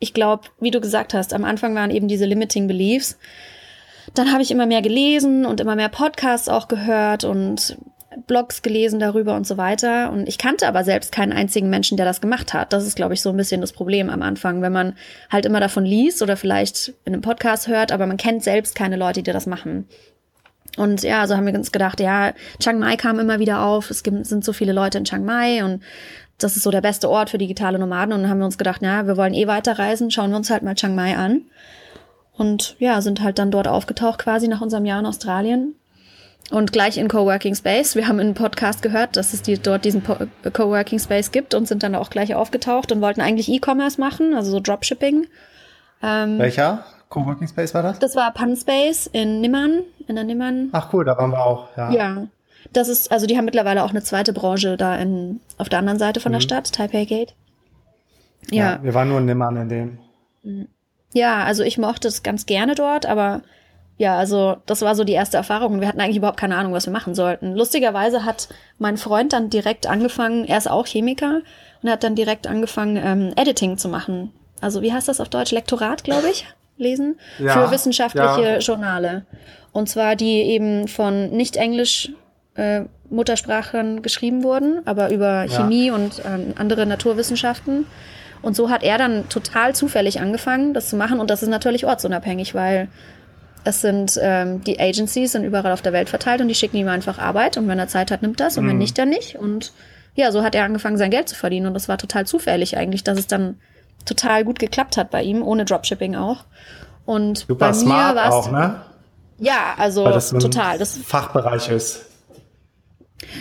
[0.00, 3.18] ich glaube, wie du gesagt hast, am Anfang waren eben diese limiting beliefs.
[4.14, 7.76] Dann habe ich immer mehr gelesen und immer mehr Podcasts auch gehört und
[8.26, 10.10] Blogs gelesen darüber und so weiter.
[10.10, 12.72] Und ich kannte aber selbst keinen einzigen Menschen, der das gemacht hat.
[12.72, 14.96] Das ist, glaube ich, so ein bisschen das Problem am Anfang, wenn man
[15.30, 18.96] halt immer davon liest oder vielleicht in einem Podcast hört, aber man kennt selbst keine
[18.96, 19.86] Leute, die das machen.
[20.76, 24.02] Und ja, so haben wir uns gedacht, ja, Chiang Mai kam immer wieder auf, es
[24.02, 25.82] gibt, sind so viele Leute in Chiang Mai und
[26.42, 28.12] das ist so der beste Ort für digitale Nomaden.
[28.12, 30.62] Und dann haben wir uns gedacht, ja, wir wollen eh weiterreisen, schauen wir uns halt
[30.62, 31.42] mal Chiang Mai an.
[32.36, 35.74] Und ja, sind halt dann dort aufgetaucht quasi nach unserem Jahr in Australien.
[36.50, 37.94] Und gleich in Coworking Space.
[37.94, 41.68] Wir haben in einem Podcast gehört, dass es die, dort diesen Coworking Space gibt und
[41.68, 45.26] sind dann auch gleich aufgetaucht und wollten eigentlich E-Commerce machen, also so Dropshipping.
[46.02, 47.98] Ähm, Welcher Coworking Space war das?
[48.00, 50.70] Das war Panspace in Nimmern, in der Nimmern.
[50.72, 51.90] Ach cool, da waren wir auch, ja.
[51.92, 52.26] Ja,
[52.72, 55.98] das ist, also die haben mittlerweile auch eine zweite Branche da in, auf der anderen
[55.98, 56.34] Seite von mhm.
[56.34, 57.34] der Stadt, Taipei Gate.
[58.50, 58.72] Ja.
[58.72, 58.82] ja.
[58.82, 59.98] Wir waren nur in Nimmern in dem.
[61.12, 63.42] Ja, also ich mochte es ganz gerne dort, aber
[63.98, 66.72] ja, also das war so die erste Erfahrung und wir hatten eigentlich überhaupt keine Ahnung,
[66.72, 67.54] was wir machen sollten.
[67.54, 71.42] Lustigerweise hat mein Freund dann direkt angefangen, er ist auch Chemiker
[71.82, 74.32] und er hat dann direkt angefangen, ähm, Editing zu machen.
[74.60, 75.52] Also wie heißt das auf Deutsch?
[75.52, 76.46] Lektorat, glaube ich,
[76.78, 78.58] lesen ja, für wissenschaftliche ja.
[78.58, 79.26] Journale.
[79.72, 82.10] Und zwar die eben von nicht englisch
[82.60, 85.58] äh, Muttersprachen geschrieben wurden, aber über ja.
[85.58, 87.86] Chemie und ähm, andere Naturwissenschaften.
[88.42, 91.20] Und so hat er dann total zufällig angefangen, das zu machen.
[91.20, 92.88] Und das ist natürlich ortsunabhängig, weil
[93.64, 96.88] es sind ähm, die Agencies sind überall auf der Welt verteilt und die schicken ihm
[96.88, 98.70] einfach Arbeit und wenn er Zeit hat, nimmt das und mhm.
[98.70, 99.36] wenn nicht, dann nicht.
[99.36, 99.72] Und
[100.14, 103.04] ja, so hat er angefangen, sein Geld zu verdienen und das war total zufällig eigentlich,
[103.04, 103.58] dass es dann
[104.06, 106.44] total gut geklappt hat bei ihm, ohne Dropshipping auch.
[107.04, 108.80] Und Super bei mir smart auch, ne?
[109.38, 110.78] Ja, also das total.
[110.78, 112.06] Das Fachbereich ist.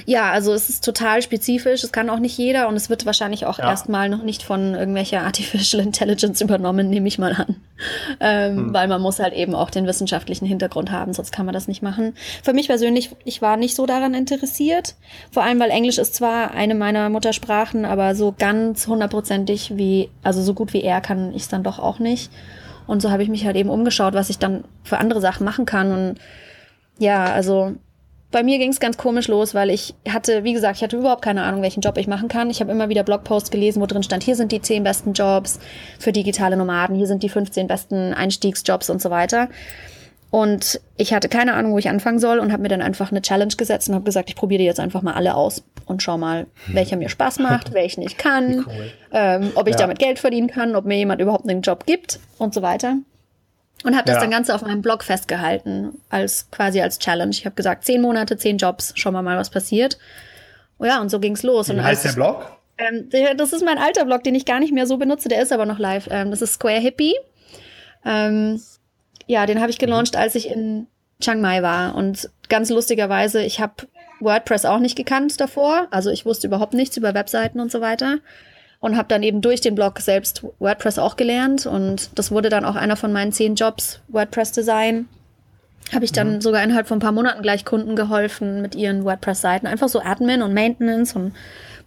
[0.05, 3.45] Ja, also es ist total spezifisch, es kann auch nicht jeder und es wird wahrscheinlich
[3.45, 3.69] auch ja.
[3.69, 7.55] erstmal noch nicht von irgendwelcher Artificial Intelligence übernommen, nehme ich mal an.
[8.19, 8.73] Ähm, hm.
[8.73, 11.81] Weil man muss halt eben auch den wissenschaftlichen Hintergrund haben, sonst kann man das nicht
[11.81, 12.13] machen.
[12.43, 14.95] Für mich persönlich, ich war nicht so daran interessiert,
[15.31, 20.41] vor allem weil Englisch ist zwar eine meiner Muttersprachen, aber so ganz hundertprozentig wie, also
[20.41, 22.31] so gut wie er kann ich es dann doch auch nicht.
[22.85, 25.65] Und so habe ich mich halt eben umgeschaut, was ich dann für andere Sachen machen
[25.65, 26.15] kann und
[26.97, 27.75] ja, also
[28.31, 31.23] bei mir ging es ganz komisch los, weil ich hatte, wie gesagt, ich hatte überhaupt
[31.23, 32.49] keine Ahnung, welchen Job ich machen kann.
[32.49, 35.59] Ich habe immer wieder Blogposts gelesen, wo drin stand, hier sind die zehn besten Jobs
[35.97, 39.49] für digitale Nomaden, hier sind die 15 besten Einstiegsjobs und so weiter.
[40.31, 43.23] Und ich hatte keine Ahnung, wo ich anfangen soll und habe mir dann einfach eine
[43.23, 46.19] Challenge gesetzt und habe gesagt, ich probiere die jetzt einfach mal alle aus und schau
[46.19, 48.91] mal, welcher mir Spaß macht, welchen ich kann, cool.
[49.11, 49.79] ähm, ob ich ja.
[49.79, 52.97] damit Geld verdienen kann, ob mir jemand überhaupt einen Job gibt und so weiter.
[53.83, 54.21] Und habe das ja.
[54.21, 57.31] dann Ganze auf meinem Blog festgehalten, als quasi als Challenge.
[57.31, 59.97] Ich habe gesagt, zehn Monate, zehn Jobs, schauen wir mal, was passiert.
[60.79, 61.69] Oh ja, und so ging's los.
[61.69, 62.51] Wie und heißt der Blog?
[62.77, 65.53] Ähm, das ist mein alter Blog, den ich gar nicht mehr so benutze, der ist
[65.53, 66.07] aber noch live.
[66.11, 67.15] Ähm, das ist Square Hippie.
[68.05, 68.61] Ähm,
[69.27, 70.87] ja, den habe ich gelauncht, als ich in
[71.21, 71.95] Chiang Mai war.
[71.95, 73.87] Und ganz lustigerweise, ich habe
[74.19, 75.87] WordPress auch nicht gekannt davor.
[75.91, 78.19] Also ich wusste überhaupt nichts über Webseiten und so weiter
[78.79, 82.65] und habe dann eben durch den Blog selbst WordPress auch gelernt und das wurde dann
[82.65, 85.07] auch einer von meinen zehn Jobs, WordPress Design.
[85.93, 86.41] Habe ich dann mhm.
[86.41, 89.65] sogar innerhalb von ein paar Monaten gleich Kunden geholfen mit ihren WordPress-Seiten.
[89.65, 91.33] Einfach so Admin und Maintenance und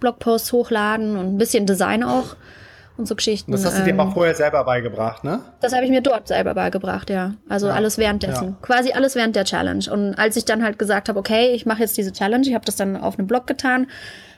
[0.01, 2.35] Blogposts hochladen und ein bisschen Design auch
[2.97, 3.53] und so Geschichten.
[3.53, 5.41] Das hast du dir ähm, auch vorher selber beigebracht, ne?
[5.61, 7.35] Das habe ich mir dort selber beigebracht, ja.
[7.49, 7.75] Also ja.
[7.75, 8.49] alles währenddessen.
[8.49, 8.57] Ja.
[8.61, 9.85] Quasi alles während der Challenge.
[9.91, 12.65] Und als ich dann halt gesagt habe, okay, ich mache jetzt diese Challenge, ich habe
[12.65, 13.87] das dann auf einem Blog getan,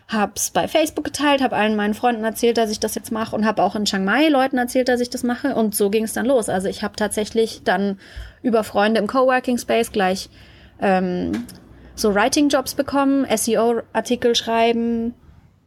[0.08, 3.46] hab's bei Facebook geteilt, habe allen meinen Freunden erzählt, dass ich das jetzt mache und
[3.46, 6.12] habe auch in Chiang Mai Leuten erzählt, dass ich das mache und so ging es
[6.12, 6.48] dann los.
[6.48, 7.98] Also ich habe tatsächlich dann
[8.42, 10.28] über Freunde im Coworking Space gleich
[10.80, 11.46] ähm,
[11.94, 15.14] so Writing Jobs bekommen, SEO Artikel schreiben,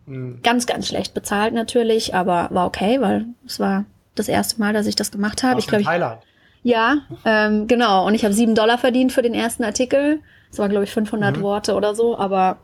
[0.06, 0.40] mhm.
[0.44, 4.86] ganz ganz schlecht bezahlt natürlich, aber war okay, weil es war das erste Mal, dass
[4.88, 5.60] ich das gemacht habe.
[5.60, 6.22] Ich glaube Thailand.
[6.64, 8.06] Ja, ähm, genau.
[8.06, 10.20] Und ich habe sieben Dollar verdient für den ersten Artikel.
[10.50, 11.42] Das war glaube ich 500 mhm.
[11.42, 12.58] Worte oder so, aber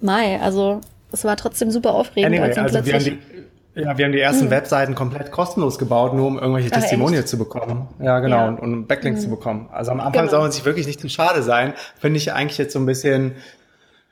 [0.00, 0.80] Mai, also
[1.12, 2.34] es war trotzdem super aufregend.
[2.34, 3.18] Anyway, also wir haben, die,
[3.80, 4.50] ja, wir haben die ersten hm.
[4.50, 7.28] Webseiten komplett kostenlos gebaut, nur um irgendwelche Ach, Testimonials echt?
[7.28, 7.88] zu bekommen.
[8.00, 8.48] Ja, genau, ja.
[8.48, 9.24] Und, und Backlinks hm.
[9.24, 9.68] zu bekommen.
[9.72, 10.30] Also am Anfang genau.
[10.30, 11.74] soll man sich wirklich nicht zu schade sein.
[11.98, 13.32] Finde ich eigentlich jetzt so ein bisschen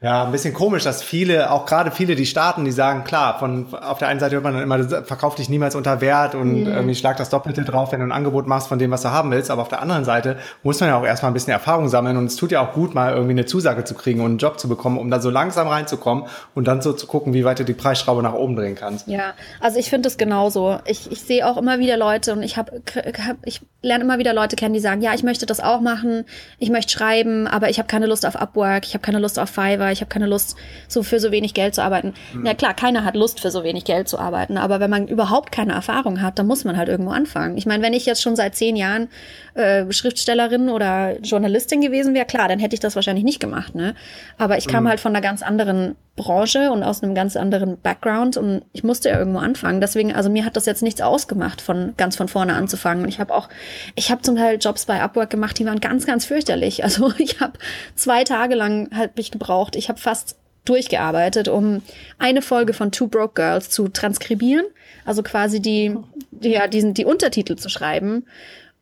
[0.03, 3.67] ja, ein bisschen komisch, dass viele, auch gerade viele, die starten, die sagen, klar, von
[3.75, 6.67] auf der einen Seite hört man dann immer, verkauf dich niemals unter Wert und mhm.
[6.69, 9.31] irgendwie schlag das Doppelte drauf, wenn du ein Angebot machst von dem, was du haben
[9.31, 9.51] willst.
[9.51, 12.27] Aber auf der anderen Seite muss man ja auch erstmal ein bisschen Erfahrung sammeln und
[12.27, 14.71] es tut ja auch gut, mal irgendwie eine Zusage zu kriegen und einen Job zu
[14.71, 17.75] bekommen, um dann so langsam reinzukommen und dann so zu gucken, wie weit du die
[17.75, 19.07] Preisschraube nach oben drehen kannst.
[19.07, 20.79] Ja, also ich finde es genauso.
[20.87, 24.33] Ich, ich sehe auch immer wieder Leute und ich habe, hab, ich lerne immer wieder
[24.33, 26.25] Leute kennen, die sagen, ja, ich möchte das auch machen,
[26.59, 29.51] ich möchte schreiben, aber ich habe keine Lust auf Upwork, ich habe keine Lust auf
[29.51, 30.57] Fiverr, ich habe keine Lust,
[30.89, 32.15] so für so wenig Geld zu arbeiten.
[32.33, 32.47] Mhm.
[32.47, 35.53] Ja klar, keiner hat Lust, für so wenig Geld zu arbeiten, aber wenn man überhaupt
[35.53, 37.57] keine Erfahrung hat, dann muss man halt irgendwo anfangen.
[37.57, 39.09] Ich meine, wenn ich jetzt schon seit zehn Jahren
[39.55, 43.95] äh, Schriftstellerin oder Journalistin gewesen wäre, klar, dann hätte ich das wahrscheinlich nicht gemacht, ne?
[44.39, 44.89] Aber ich kam mhm.
[44.89, 49.09] halt von einer ganz anderen Branche und aus einem ganz anderen Background und ich musste
[49.09, 49.81] ja irgendwo anfangen.
[49.81, 53.05] Deswegen, also mir hat das jetzt nichts ausgemacht, von ganz von vorne anzufangen.
[53.05, 53.49] Und ich habe auch,
[53.95, 56.85] ich habe zum Teil Jobs bei Upwork gemacht, die waren ganz, ganz fürchterlich.
[56.91, 57.53] Also ich habe
[57.95, 59.77] zwei Tage lang halt mich gebraucht.
[59.81, 61.83] Ich habe fast durchgearbeitet, um
[62.19, 64.67] eine Folge von Two Broke Girls zu transkribieren,
[65.05, 65.97] also quasi die,
[66.31, 68.27] die ja, diesen, die Untertitel zu schreiben.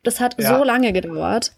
[0.03, 0.57] Das hat ja.
[0.57, 1.53] so lange gedauert.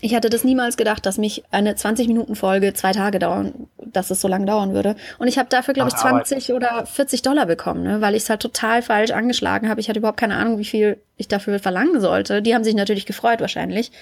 [0.00, 4.28] Ich hatte das niemals gedacht, dass mich eine 20-Minuten-Folge zwei Tage dauern, dass es so
[4.28, 4.96] lange dauern würde.
[5.18, 6.56] Und ich habe dafür, glaube ich, 20 Arbeit.
[6.56, 8.00] oder 40 Dollar bekommen, ne?
[8.00, 9.80] weil ich es halt total falsch angeschlagen habe.
[9.80, 12.42] Ich hatte überhaupt keine Ahnung, wie viel ich dafür verlangen sollte.
[12.42, 13.92] Die haben sich natürlich gefreut wahrscheinlich.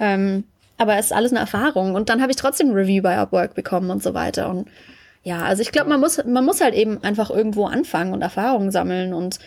[0.00, 0.44] Ähm,
[0.82, 1.94] aber es ist alles eine Erfahrung.
[1.94, 4.50] Und dann habe ich trotzdem ein Review bei Upwork bekommen und so weiter.
[4.50, 4.68] Und
[5.22, 8.70] ja, also ich glaube, man muss, man muss halt eben einfach irgendwo anfangen und Erfahrungen
[8.70, 9.14] sammeln.
[9.14, 9.38] Und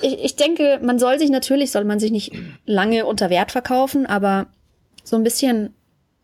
[0.00, 2.32] ich, ich denke, man soll sich natürlich, soll man sich nicht
[2.64, 4.46] lange unter Wert verkaufen, aber
[5.04, 5.74] so ein bisschen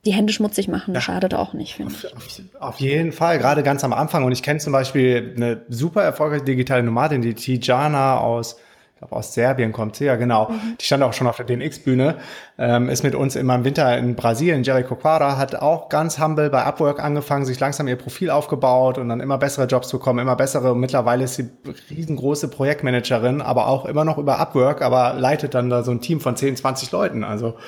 [0.06, 1.00] die Hände schmutzig machen, ja.
[1.00, 2.14] schadet auch nicht, finde ich.
[2.14, 4.24] Auf, auf, jeden Fall, gerade ganz am Anfang.
[4.24, 8.56] Und ich kenne zum Beispiel eine super erfolgreiche digitale Nomadin, die Tijana aus
[8.96, 10.48] ich glaube aus Serbien kommt sie, ja genau.
[10.48, 10.78] Mhm.
[10.80, 12.14] Die stand auch schon auf der DNX-Bühne,
[12.56, 14.62] ähm, ist mit uns immer im Winter in Brasilien.
[14.62, 19.10] Jericho Quara hat auch ganz humble bei Upwork angefangen, sich langsam ihr Profil aufgebaut und
[19.10, 20.72] dann immer bessere Jobs bekommen, immer bessere.
[20.72, 21.50] Und mittlerweile ist sie
[21.90, 26.22] riesengroße Projektmanagerin, aber auch immer noch über Upwork, aber leitet dann da so ein Team
[26.22, 27.22] von 10, 20 Leuten.
[27.22, 27.58] Also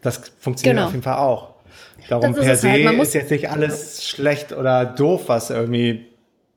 [0.00, 0.86] das funktioniert genau.
[0.86, 1.54] auf jeden Fall auch.
[2.08, 3.00] Darum per se halt.
[3.00, 6.06] ist jetzt nicht alles schlecht oder doof, was irgendwie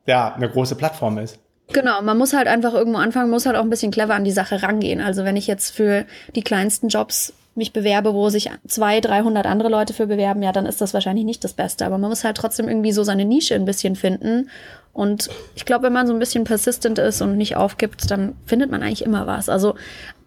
[0.06, 1.40] ja eine große Plattform ist.
[1.72, 4.30] Genau, man muss halt einfach irgendwo anfangen, muss halt auch ein bisschen clever an die
[4.30, 5.00] Sache rangehen.
[5.00, 6.04] Also wenn ich jetzt für
[6.34, 10.66] die kleinsten Jobs mich bewerbe, wo sich zwei, 300 andere Leute für bewerben, ja, dann
[10.66, 11.84] ist das wahrscheinlich nicht das Beste.
[11.84, 14.48] Aber man muss halt trotzdem irgendwie so seine Nische ein bisschen finden.
[14.92, 18.70] Und ich glaube, wenn man so ein bisschen persistent ist und nicht aufgibt, dann findet
[18.70, 19.48] man eigentlich immer was.
[19.48, 19.74] Also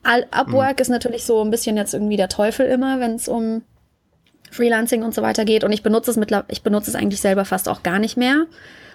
[0.04, 0.82] Upwork mhm.
[0.82, 3.64] ist natürlich so ein bisschen jetzt irgendwie der Teufel immer, wenn es um
[4.52, 5.64] Freelancing und so weiter geht.
[5.64, 8.46] Und ich benutze es mittlerweile, ich benutze es eigentlich selber fast auch gar nicht mehr.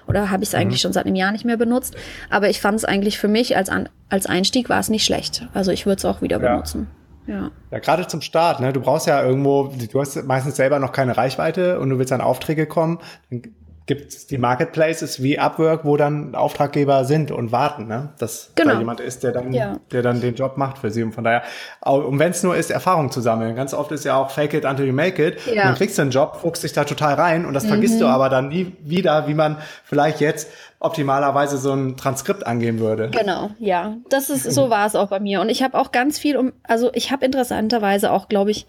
[0.07, 0.61] Oder habe ich es mhm.
[0.61, 1.97] eigentlich schon seit einem Jahr nicht mehr benutzt.
[2.29, 5.47] Aber ich fand es eigentlich für mich als, An als Einstieg war es nicht schlecht.
[5.55, 6.53] Also ich würde es auch wieder ja.
[6.53, 6.89] benutzen.
[7.27, 7.51] Ja.
[7.71, 8.73] ja, gerade zum Start, ne?
[8.73, 12.21] Du brauchst ja irgendwo, du hast meistens selber noch keine Reichweite und du willst an
[12.21, 12.99] Aufträge kommen.
[13.31, 13.43] Dann
[13.91, 18.11] gibt es die Marketplaces wie Upwork, wo dann Auftraggeber sind und warten, ne?
[18.19, 18.75] dass genau.
[18.75, 19.81] da jemand ist, der dann, ja.
[19.91, 21.03] der dann den Job macht für sie.
[21.03, 21.43] Und von daher,
[21.81, 23.57] und wenn es nur ist, Erfahrung zu sammeln.
[23.57, 25.45] Ganz oft ist ja auch Fake it until you make it.
[25.45, 25.65] Ja.
[25.65, 27.71] Dann kriegst du einen Job, fuchst dich da total rein und das mhm.
[27.71, 32.79] vergisst du aber dann nie wieder, wie man vielleicht jetzt optimalerweise so ein Transkript angehen
[32.79, 33.11] würde.
[33.11, 33.97] Genau, ja.
[34.09, 35.41] Das ist, so war es auch bei mir.
[35.41, 38.69] Und ich habe auch ganz viel um, also ich habe interessanterweise auch, glaube ich,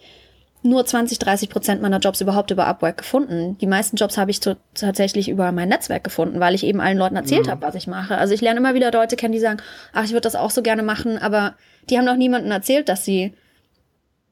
[0.63, 3.57] nur 20, 30 Prozent meiner Jobs überhaupt über Upwork gefunden.
[3.59, 4.39] Die meisten Jobs habe ich
[4.73, 7.51] tatsächlich über mein Netzwerk gefunden, weil ich eben allen Leuten erzählt mhm.
[7.51, 8.17] habe, was ich mache.
[8.17, 9.61] Also ich lerne immer wieder Leute kennen, die sagen,
[9.93, 11.55] ach, ich würde das auch so gerne machen, aber
[11.89, 13.33] die haben noch niemandem erzählt, dass sie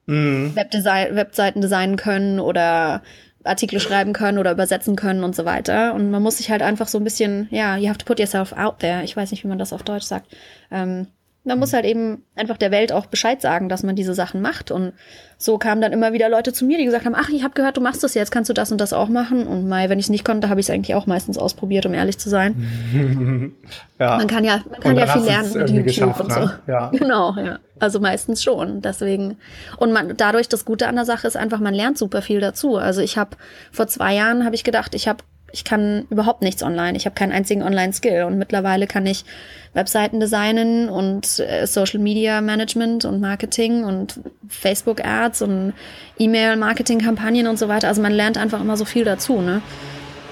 [0.05, 0.55] mhm.
[0.55, 3.01] Webdesign, Webseiten designen können oder
[3.43, 5.93] Artikel schreiben können oder übersetzen können und so weiter.
[5.95, 8.53] Und man muss sich halt einfach so ein bisschen, ja, you have to put yourself
[8.53, 9.03] out there.
[9.03, 10.27] Ich weiß nicht, wie man das auf Deutsch sagt.
[10.69, 11.07] Ähm,
[11.49, 14.71] man muss halt eben einfach der Welt auch Bescheid sagen, dass man diese Sachen macht.
[14.71, 14.93] Und
[15.37, 17.75] so kamen dann immer wieder Leute zu mir, die gesagt haben, ach, ich habe gehört,
[17.75, 19.47] du machst das jetzt, kannst du das und das auch machen?
[19.47, 21.93] Und Mai, wenn ich es nicht konnte, habe ich es eigentlich auch meistens ausprobiert, um
[21.93, 22.71] ehrlich zu sein.
[23.99, 24.17] ja.
[24.17, 26.39] Man kann ja, man kann ja viel lernen mit YouTube und so.
[26.39, 26.59] Ne?
[26.67, 26.91] Ja.
[26.99, 27.59] Genau, ja.
[27.79, 28.81] Also meistens schon.
[28.81, 29.37] Deswegen.
[29.77, 32.75] Und man, dadurch, das Gute an der Sache ist einfach, man lernt super viel dazu.
[32.75, 33.37] Also ich habe
[33.71, 36.97] vor zwei Jahren habe ich gedacht, ich habe ich kann überhaupt nichts online.
[36.97, 38.23] Ich habe keinen einzigen Online-Skill.
[38.23, 39.25] Und mittlerweile kann ich
[39.73, 45.73] Webseiten designen und äh, Social Media Management und Marketing und Facebook Ads und
[46.17, 47.87] E-Mail-Marketing-Kampagnen und so weiter.
[47.87, 49.61] Also man lernt einfach immer so viel dazu, ne?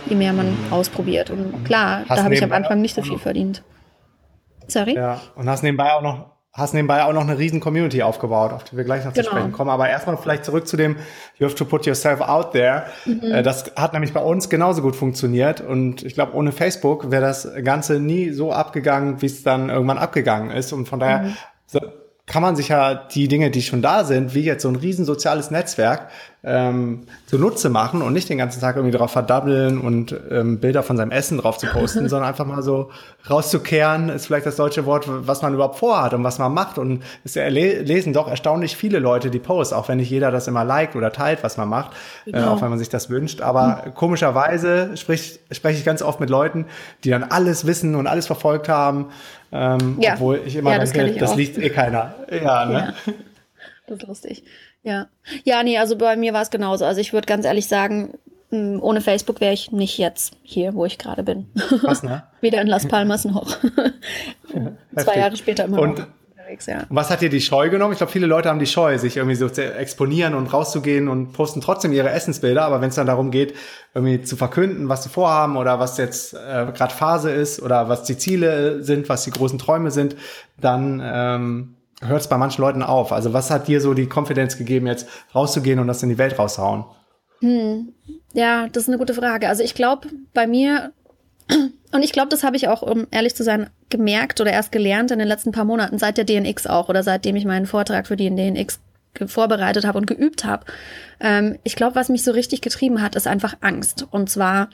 [0.07, 0.71] Je mehr man mhm.
[0.73, 1.29] ausprobiert.
[1.29, 3.61] Und klar, hast da habe ich am Anfang nicht so viel verdient.
[4.67, 4.95] Sorry?
[4.95, 8.63] Ja, und hast nebenbei auch noch hast nebenbei auch noch eine riesen Community aufgebaut, auf
[8.63, 9.25] die wir gleich noch genau.
[9.25, 9.69] zu sprechen kommen.
[9.69, 10.97] Aber erstmal vielleicht zurück zu dem
[11.37, 12.87] You have to put yourself out there.
[13.05, 13.21] Mhm.
[13.23, 15.61] Äh, das hat nämlich bei uns genauso gut funktioniert.
[15.61, 19.99] Und ich glaube, ohne Facebook wäre das Ganze nie so abgegangen, wie es dann irgendwann
[19.99, 20.73] abgegangen ist.
[20.73, 21.37] Und von daher mhm
[22.27, 25.05] kann man sich ja die Dinge, die schon da sind, wie jetzt so ein riesen
[25.05, 26.09] soziales Netzwerk,
[26.43, 30.97] ähm, zunutze machen und nicht den ganzen Tag irgendwie drauf verdabbeln und ähm, Bilder von
[30.97, 32.91] seinem Essen drauf zu posten, sondern einfach mal so
[33.29, 36.77] rauszukehren, ist vielleicht das deutsche Wort, was man überhaupt vorhat und was man macht.
[36.77, 40.65] Und es lesen doch erstaunlich viele Leute die Posts, auch wenn nicht jeder das immer
[40.65, 41.91] liked oder teilt, was man macht,
[42.25, 42.45] äh, genau.
[42.45, 43.41] äh, auch wenn man sich das wünscht.
[43.41, 43.93] Aber mhm.
[43.93, 46.65] komischerweise sprich, spreche ich ganz oft mit Leuten,
[47.05, 49.07] die dann alles wissen und alles verfolgt haben
[49.51, 50.13] ähm, ja.
[50.13, 52.15] Obwohl ich immer ja, das denke, das, liest eh keiner.
[52.31, 52.93] Ja, ne?
[53.05, 53.13] Ja.
[53.87, 54.43] Das ist lustig.
[54.83, 55.07] Ja.
[55.43, 56.85] Ja, nee, also bei mir war es genauso.
[56.85, 58.17] Also ich würde ganz ehrlich sagen,
[58.51, 61.47] mm, ohne Facebook wäre ich nicht jetzt hier, wo ich gerade bin.
[61.81, 62.23] Was, ne?
[62.41, 63.57] Weder in Las Palmas noch.
[64.95, 66.07] Zwei Jahre später immer Und noch
[66.47, 66.85] unterwegs, ja.
[66.89, 67.93] Was hat dir die Scheu genommen?
[67.93, 71.33] Ich glaube, viele Leute haben die Scheu, sich irgendwie so zu exponieren und rauszugehen und
[71.33, 72.63] posten trotzdem ihre Essensbilder.
[72.63, 73.53] Aber wenn es dann darum geht,
[73.93, 78.03] irgendwie zu verkünden, was sie vorhaben oder was jetzt äh, gerade Phase ist oder was
[78.03, 80.15] die Ziele sind, was die großen Träume sind,
[80.59, 83.11] dann ähm, hört es bei manchen Leuten auf.
[83.11, 86.37] Also was hat dir so die Konfidenz gegeben, jetzt rauszugehen und das in die Welt
[86.39, 86.85] raushauen?
[87.41, 87.93] Hm.
[88.33, 89.47] Ja, das ist eine gute Frage.
[89.47, 90.91] Also ich glaube, bei mir
[91.91, 95.11] und ich glaube, das habe ich auch, um ehrlich zu sein, gemerkt oder erst gelernt
[95.11, 98.17] in den letzten paar Monaten, seit der DNX auch oder seitdem ich meinen Vortrag für
[98.17, 98.79] die DNX
[99.25, 100.65] vorbereitet habe und geübt habe.
[101.19, 104.05] Ähm, ich glaube, was mich so richtig getrieben hat, ist einfach Angst.
[104.11, 104.69] Und zwar,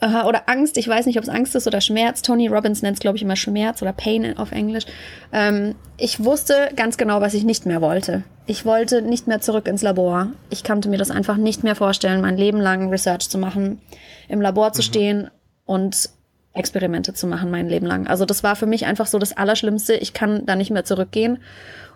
[0.00, 2.22] äh, oder Angst, ich weiß nicht, ob es Angst ist oder Schmerz.
[2.22, 4.84] Tony Robbins nennt es, glaube ich, immer Schmerz oder Pain auf Englisch.
[5.32, 8.22] Ähm, ich wusste ganz genau, was ich nicht mehr wollte.
[8.46, 10.28] Ich wollte nicht mehr zurück ins Labor.
[10.48, 13.80] Ich konnte mir das einfach nicht mehr vorstellen, mein Leben lang Research zu machen,
[14.28, 14.84] im Labor zu mhm.
[14.84, 15.30] stehen
[15.66, 16.10] und
[16.52, 18.06] Experimente zu machen mein Leben lang.
[18.06, 19.94] Also das war für mich einfach so das Allerschlimmste.
[19.94, 21.38] Ich kann da nicht mehr zurückgehen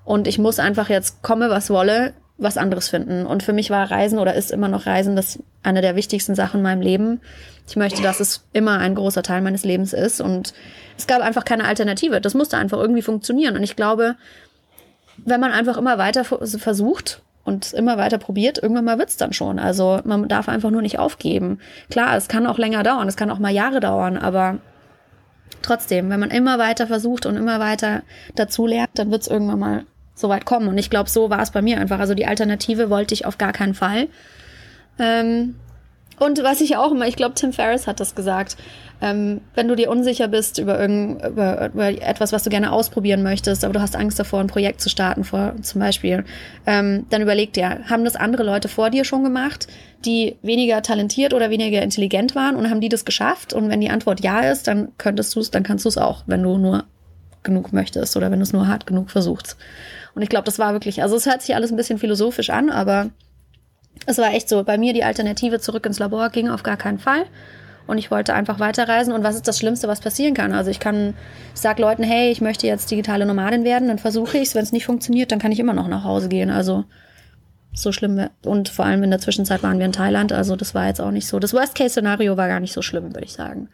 [0.04, 3.26] und ich muss einfach jetzt komme, was wolle, was anderes finden.
[3.26, 6.58] Und für mich war Reisen oder ist immer noch Reisen das eine der wichtigsten Sachen
[6.58, 7.20] in meinem Leben.
[7.66, 10.54] Ich möchte, dass es immer ein großer Teil meines Lebens ist und
[10.96, 12.20] es gab einfach keine Alternative.
[12.20, 14.16] Das musste einfach irgendwie funktionieren und ich glaube,
[15.16, 19.58] wenn man einfach immer weiter versucht und immer weiter probiert, irgendwann mal wird's dann schon.
[19.58, 21.58] Also man darf einfach nur nicht aufgeben.
[21.90, 24.58] Klar, es kann auch länger dauern, es kann auch mal Jahre dauern, aber
[25.62, 28.02] trotzdem, wenn man immer weiter versucht und immer weiter
[28.34, 30.68] dazu lernt, dann wird's irgendwann mal so weit kommen.
[30.68, 31.98] Und ich glaube, so war es bei mir einfach.
[31.98, 34.08] Also die Alternative wollte ich auf gar keinen Fall.
[34.98, 35.56] Ähm,
[36.18, 38.56] und was ich auch immer, ich glaube, Tim Ferriss hat das gesagt,
[39.00, 43.22] ähm, wenn du dir unsicher bist über, irgend, über, über, etwas, was du gerne ausprobieren
[43.22, 46.24] möchtest, aber du hast Angst davor, ein Projekt zu starten, vor, zum Beispiel,
[46.66, 49.66] ähm, dann überleg dir, haben das andere Leute vor dir schon gemacht,
[50.04, 53.52] die weniger talentiert oder weniger intelligent waren und haben die das geschafft?
[53.52, 56.22] Und wenn die Antwort ja ist, dann könntest du es, dann kannst du es auch,
[56.26, 56.84] wenn du nur
[57.42, 59.56] genug möchtest oder wenn du es nur hart genug versuchst.
[60.14, 62.70] Und ich glaube, das war wirklich, also es hört sich alles ein bisschen philosophisch an,
[62.70, 63.10] aber
[64.06, 64.64] es war echt so.
[64.64, 67.24] Bei mir die Alternative zurück ins Labor ging auf gar keinen Fall.
[67.86, 69.12] Und ich wollte einfach weiterreisen.
[69.12, 70.52] Und was ist das Schlimmste, was passieren kann?
[70.52, 71.14] Also ich kann,
[71.54, 74.54] ich sag Leuten, hey, ich möchte jetzt digitale Nomadin werden, dann versuche ich es.
[74.54, 76.50] Wenn es nicht funktioniert, dann kann ich immer noch nach Hause gehen.
[76.50, 76.84] Also
[77.74, 78.28] so schlimm.
[78.44, 80.32] Und vor allem in der Zwischenzeit waren wir in Thailand.
[80.32, 81.38] Also das war jetzt auch nicht so.
[81.38, 83.68] Das Worst-Case-Szenario war gar nicht so schlimm, würde ich sagen.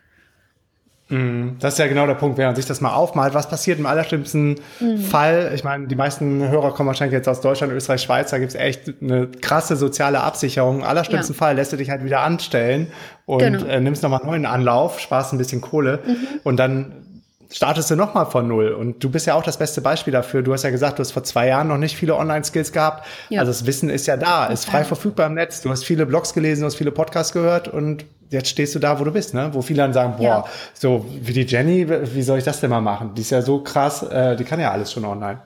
[1.10, 1.56] Mhm.
[1.60, 3.34] Das ist ja genau der Punkt, wenn man sich das mal aufmalt.
[3.34, 4.98] Was passiert im allerschlimmsten mhm.
[4.98, 5.52] Fall?
[5.54, 8.30] Ich meine, die meisten Hörer kommen wahrscheinlich jetzt aus Deutschland, Österreich, Schweiz.
[8.30, 10.78] Da gibt es echt eine krasse soziale Absicherung.
[10.78, 11.38] Im allerschlimmsten ja.
[11.38, 12.88] Fall lässt du dich halt wieder anstellen
[13.26, 13.64] und genau.
[13.66, 16.16] äh, nimmst nochmal einen neuen Anlauf, sparst ein bisschen Kohle mhm.
[16.44, 16.92] und dann
[17.52, 18.68] startest du nochmal von Null.
[18.68, 20.42] Und du bist ja auch das beste Beispiel dafür.
[20.42, 23.06] Du hast ja gesagt, du hast vor zwei Jahren noch nicht viele Online-Skills gehabt.
[23.28, 23.40] Ja.
[23.40, 25.60] Also das Wissen ist ja da, ist frei verfügbar im Netz.
[25.62, 28.98] Du hast viele Blogs gelesen, du hast viele Podcasts gehört und jetzt stehst du da,
[28.98, 29.50] wo du bist, ne?
[29.52, 30.44] Wo viele dann sagen, boah, ja.
[30.72, 33.14] so wie die Jenny, wie soll ich das denn mal machen?
[33.14, 35.40] Die ist ja so krass, äh, die kann ja alles schon online.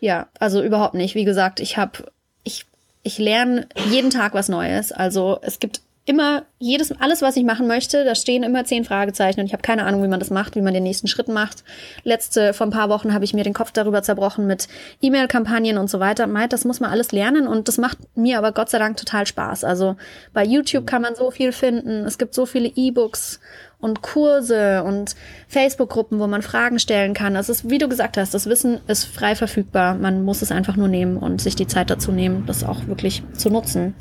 [0.00, 1.14] Ja, also überhaupt nicht.
[1.14, 2.04] Wie gesagt, ich habe,
[2.44, 2.66] ich,
[3.02, 4.92] ich lerne jeden Tag was Neues.
[4.92, 9.40] Also es gibt immer jedes, alles, was ich machen möchte, da stehen immer zehn Fragezeichen
[9.40, 11.64] und ich habe keine Ahnung, wie man das macht, wie man den nächsten Schritt macht.
[12.02, 14.68] Letzte, vor ein paar Wochen habe ich mir den Kopf darüber zerbrochen mit
[15.02, 16.26] E-Mail-Kampagnen und so weiter.
[16.26, 19.26] Meint, das muss man alles lernen und das macht mir aber Gott sei Dank total
[19.26, 19.64] Spaß.
[19.64, 19.96] Also
[20.32, 22.06] bei YouTube kann man so viel finden.
[22.06, 23.38] Es gibt so viele E-Books
[23.78, 25.14] und Kurse und
[25.46, 27.34] Facebook-Gruppen, wo man Fragen stellen kann.
[27.34, 29.94] Das ist, wie du gesagt hast, das Wissen ist frei verfügbar.
[29.94, 33.22] Man muss es einfach nur nehmen und sich die Zeit dazu nehmen, das auch wirklich
[33.34, 33.94] zu nutzen.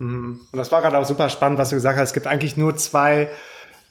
[0.00, 2.08] Und das war gerade auch super spannend, was du gesagt hast.
[2.08, 3.28] Es gibt eigentlich nur zwei,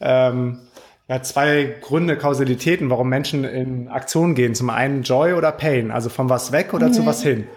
[0.01, 0.59] ähm,
[1.07, 4.55] ja, zwei Gründe, Kausalitäten, warum Menschen in Aktion gehen.
[4.55, 6.93] Zum einen Joy oder Pain, also von was weg oder mhm.
[6.93, 7.47] zu was hin.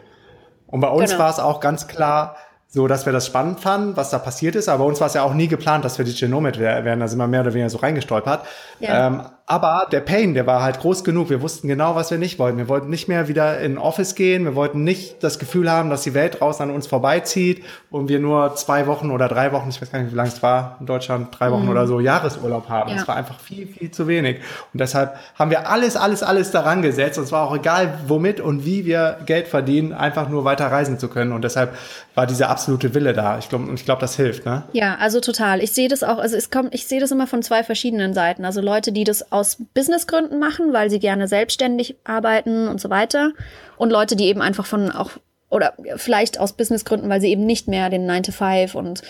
[0.67, 1.25] Und bei uns genau.
[1.25, 2.37] war es auch ganz klar,
[2.69, 4.69] so dass wir das spannend fanden, was da passiert ist.
[4.69, 7.01] Aber bei uns war es ja auch nie geplant, dass wir Digital Nomad werden.
[7.01, 8.47] Da sind wir mehr oder weniger so reingestolpert.
[8.81, 9.07] Ja.
[9.07, 11.29] Ähm, aber der Pain, der war halt groß genug.
[11.29, 12.57] Wir wussten genau, was wir nicht wollten.
[12.57, 14.47] Wir wollten nicht mehr wieder in Office gehen.
[14.47, 18.19] Wir wollten nicht das Gefühl haben, dass die Welt draußen an uns vorbeizieht und wir
[18.19, 20.87] nur zwei Wochen oder drei Wochen, ich weiß gar nicht, wie lange es war in
[20.87, 21.69] Deutschland, drei Wochen mhm.
[21.69, 22.89] oder so Jahresurlaub haben.
[22.89, 22.97] Ja.
[22.97, 24.39] Das war einfach viel, viel zu wenig.
[24.73, 27.19] Und deshalb haben wir alles, alles, alles daran gesetzt.
[27.19, 31.09] Und zwar auch egal, womit und wie wir Geld verdienen, einfach nur weiter reisen zu
[31.09, 31.31] können.
[31.31, 31.77] Und deshalb
[32.15, 33.37] war dieser absolute Wille da.
[33.37, 34.63] Ich glaube, und ich glaube, das hilft, ne?
[34.73, 35.63] Ja, also total.
[35.63, 38.47] Ich sehe das auch, also es kommt, ich sehe das immer von zwei verschiedenen Seiten.
[38.47, 39.42] Also Leute, die das aus
[39.75, 43.33] Businessgründen machen, weil sie gerne selbstständig arbeiten und so weiter.
[43.77, 45.11] Und Leute, die eben einfach von auch,
[45.51, 49.03] oder vielleicht aus Businessgründen, weil sie eben nicht mehr den 9 to 5 und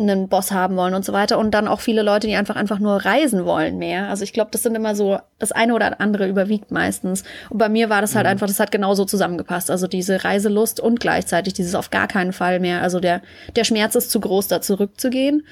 [0.00, 1.38] einen Boss haben wollen und so weiter.
[1.38, 4.08] Und dann auch viele Leute, die einfach einfach nur reisen wollen mehr.
[4.08, 7.24] Also ich glaube, das sind immer so, das eine oder andere überwiegt meistens.
[7.50, 8.32] Und bei mir war das halt mhm.
[8.32, 9.70] einfach, das hat genauso zusammengepasst.
[9.70, 12.82] Also diese Reiselust und gleichzeitig dieses auf gar keinen Fall mehr.
[12.82, 13.22] Also der,
[13.56, 15.46] der Schmerz ist zu groß, da zurückzugehen.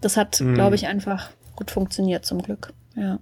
[0.00, 0.54] Das hat, mhm.
[0.54, 2.72] glaube ich, einfach gut funktioniert zum Glück.
[2.94, 3.18] Ja.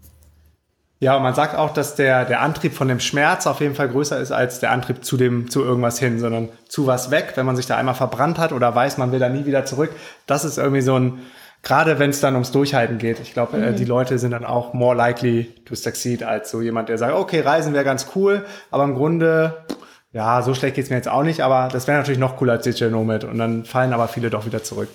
[0.98, 3.88] Ja, und man sagt auch, dass der, der Antrieb von dem Schmerz auf jeden Fall
[3.88, 7.44] größer ist als der Antrieb zu dem, zu irgendwas hin, sondern zu was weg, wenn
[7.44, 9.90] man sich da einmal verbrannt hat oder weiß, man will da nie wieder zurück.
[10.26, 11.20] Das ist irgendwie so ein,
[11.62, 13.20] gerade wenn es dann ums Durchhalten geht.
[13.20, 13.76] Ich glaube, äh, mhm.
[13.76, 17.40] die Leute sind dann auch more likely to succeed als so jemand, der sagt, okay,
[17.40, 19.66] Reisen wäre ganz cool, aber im Grunde,
[20.12, 22.64] ja, so schlecht geht's mir jetzt auch nicht, aber das wäre natürlich noch cooler als
[22.64, 24.88] Digital Nomad und dann fallen aber viele doch wieder zurück.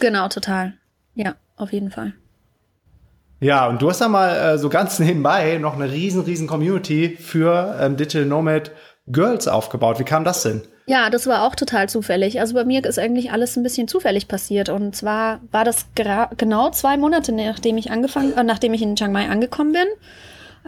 [0.00, 0.74] Genau, total.
[1.14, 2.12] Ja, auf jeden Fall.
[3.40, 7.16] Ja, und du hast da mal äh, so ganz nebenbei noch eine riesen, riesen Community
[7.20, 8.70] für ähm, Digital Nomad
[9.06, 9.98] Girls aufgebaut.
[9.98, 10.62] Wie kam das denn?
[10.86, 12.38] Ja, das war auch total zufällig.
[12.40, 14.68] Also bei mir ist eigentlich alles ein bisschen zufällig passiert.
[14.68, 15.86] Und zwar war das
[16.36, 19.86] genau zwei Monate, nachdem ich angefangen, äh, nachdem ich in Chiang Mai angekommen bin.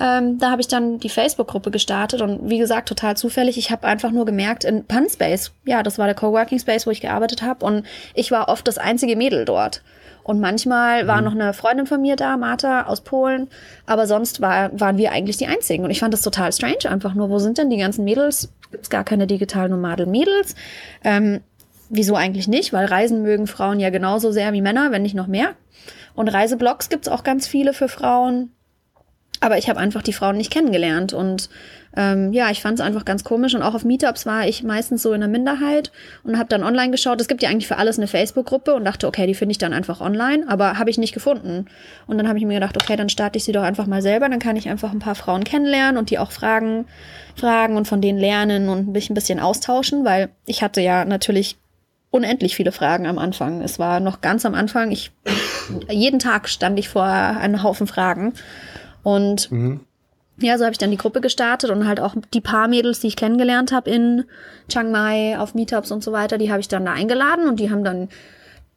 [0.00, 3.58] Ähm, da habe ich dann die Facebook-Gruppe gestartet und wie gesagt, total zufällig.
[3.58, 7.00] Ich habe einfach nur gemerkt, in Punspace, ja, das war der Coworking Space, wo ich
[7.00, 9.82] gearbeitet habe und ich war oft das einzige Mädel dort.
[10.28, 11.24] Und manchmal war mhm.
[11.24, 13.48] noch eine Freundin von mir da, Martha aus Polen,
[13.86, 15.84] aber sonst war, waren wir eigentlich die Einzigen.
[15.84, 18.52] Und ich fand das total strange, einfach nur, wo sind denn die ganzen Mädels?
[18.70, 20.54] Gibt es gar keine digitalen Nomaden-Mädels?
[21.02, 21.40] Ähm,
[21.88, 22.74] wieso eigentlich nicht?
[22.74, 25.54] Weil Reisen mögen Frauen ja genauso sehr wie Männer, wenn nicht noch mehr.
[26.14, 28.50] Und Reiseblogs gibt's auch ganz viele für Frauen.
[29.40, 31.14] Aber ich habe einfach die Frauen nicht kennengelernt.
[31.14, 31.48] Und
[31.98, 33.56] ähm, ja, ich fand es einfach ganz komisch.
[33.56, 35.90] Und auch auf Meetups war ich meistens so in der Minderheit
[36.22, 37.20] und habe dann online geschaut.
[37.20, 39.72] Es gibt ja eigentlich für alles eine Facebook-Gruppe und dachte, okay, die finde ich dann
[39.72, 40.44] einfach online.
[40.46, 41.66] Aber habe ich nicht gefunden.
[42.06, 44.28] Und dann habe ich mir gedacht, okay, dann starte ich sie doch einfach mal selber.
[44.28, 46.86] Dann kann ich einfach ein paar Frauen kennenlernen und die auch fragen,
[47.34, 51.56] fragen und von denen lernen und mich ein bisschen austauschen, weil ich hatte ja natürlich
[52.10, 53.60] unendlich viele Fragen am Anfang.
[53.60, 54.92] Es war noch ganz am Anfang.
[54.92, 55.10] Ich
[55.90, 58.34] jeden Tag stand ich vor einem Haufen Fragen
[59.02, 59.80] und mhm.
[60.40, 63.08] Ja, so habe ich dann die Gruppe gestartet und halt auch die paar Mädels, die
[63.08, 64.24] ich kennengelernt habe in
[64.68, 67.70] Chiang Mai auf Meetups und so weiter, die habe ich dann da eingeladen und die
[67.70, 68.08] haben dann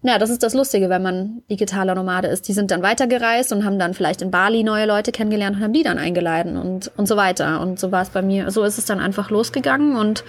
[0.04, 2.48] ja, das ist das Lustige, wenn man digitaler Nomade ist.
[2.48, 5.74] Die sind dann weitergereist und haben dann vielleicht in Bali neue Leute kennengelernt und haben
[5.74, 7.62] die dann eingeladen und, und so weiter.
[7.62, 8.50] Und so war es bei mir.
[8.50, 9.96] So ist es dann einfach losgegangen.
[9.96, 10.24] Und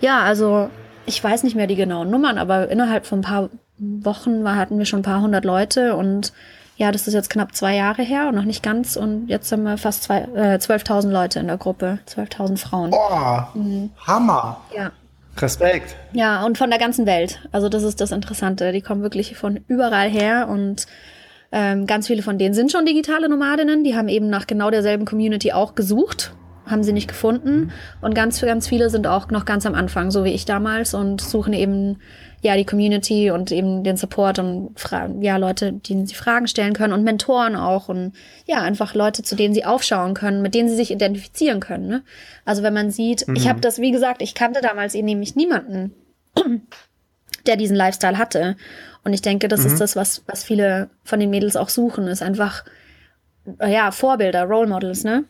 [0.00, 0.70] ja, also
[1.04, 4.78] ich weiß nicht mehr die genauen Nummern, aber innerhalb von ein paar Wochen war, hatten
[4.78, 6.32] wir schon ein paar hundert Leute und
[6.78, 8.96] ja, das ist jetzt knapp zwei Jahre her und noch nicht ganz.
[8.96, 12.90] Und jetzt haben wir fast zwei, äh, 12.000 Leute in der Gruppe, 12.000 Frauen.
[12.90, 13.90] Boah, mhm.
[14.06, 14.60] Hammer.
[14.74, 14.92] Ja.
[15.36, 15.96] Respekt.
[16.12, 17.40] Ja, und von der ganzen Welt.
[17.50, 18.70] Also das ist das Interessante.
[18.70, 20.86] Die kommen wirklich von überall her und
[21.50, 23.82] ähm, ganz viele von denen sind schon digitale Nomadinnen.
[23.82, 26.32] Die haben eben nach genau derselben Community auch gesucht
[26.70, 27.72] haben sie nicht gefunden.
[28.02, 31.20] Und ganz, ganz viele sind auch noch ganz am Anfang, so wie ich damals, und
[31.20, 31.98] suchen eben
[32.40, 36.72] ja die Community und eben den Support und Fragen, ja, Leute, denen sie Fragen stellen
[36.72, 38.12] können und Mentoren auch und
[38.46, 41.88] ja, einfach Leute, zu denen sie aufschauen können, mit denen sie sich identifizieren können.
[41.88, 42.02] Ne?
[42.44, 43.34] Also wenn man sieht, mhm.
[43.34, 45.94] ich habe das, wie gesagt, ich kannte damals eh nämlich niemanden,
[47.46, 48.56] der diesen Lifestyle hatte.
[49.04, 49.66] Und ich denke, das mhm.
[49.66, 52.64] ist das, was, was viele von den Mädels auch suchen, ist einfach,
[53.66, 55.24] ja, Vorbilder, Role Models, ne?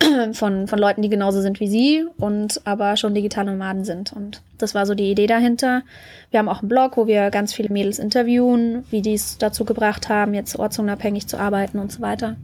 [0.32, 4.12] von, von Leuten, die genauso sind wie sie und aber schon digitale Nomaden sind.
[4.12, 5.82] Und das war so die Idee dahinter.
[6.30, 9.64] Wir haben auch einen Blog, wo wir ganz viele Mädels interviewen, wie die es dazu
[9.64, 12.36] gebracht haben, jetzt ortsunabhängig zu arbeiten und so weiter.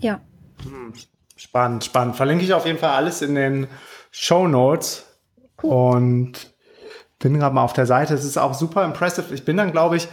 [0.00, 0.20] Ja.
[0.62, 0.92] Hm,
[1.36, 2.16] spannend, spannend.
[2.16, 3.68] Verlinke ich auf jeden Fall alles in den
[4.10, 5.06] Show Notes.
[5.62, 5.70] Cool.
[5.70, 6.52] Und
[7.18, 8.14] bin gerade mal auf der Seite.
[8.14, 9.32] Es ist auch super impressive.
[9.32, 10.08] Ich bin dann, glaube ich,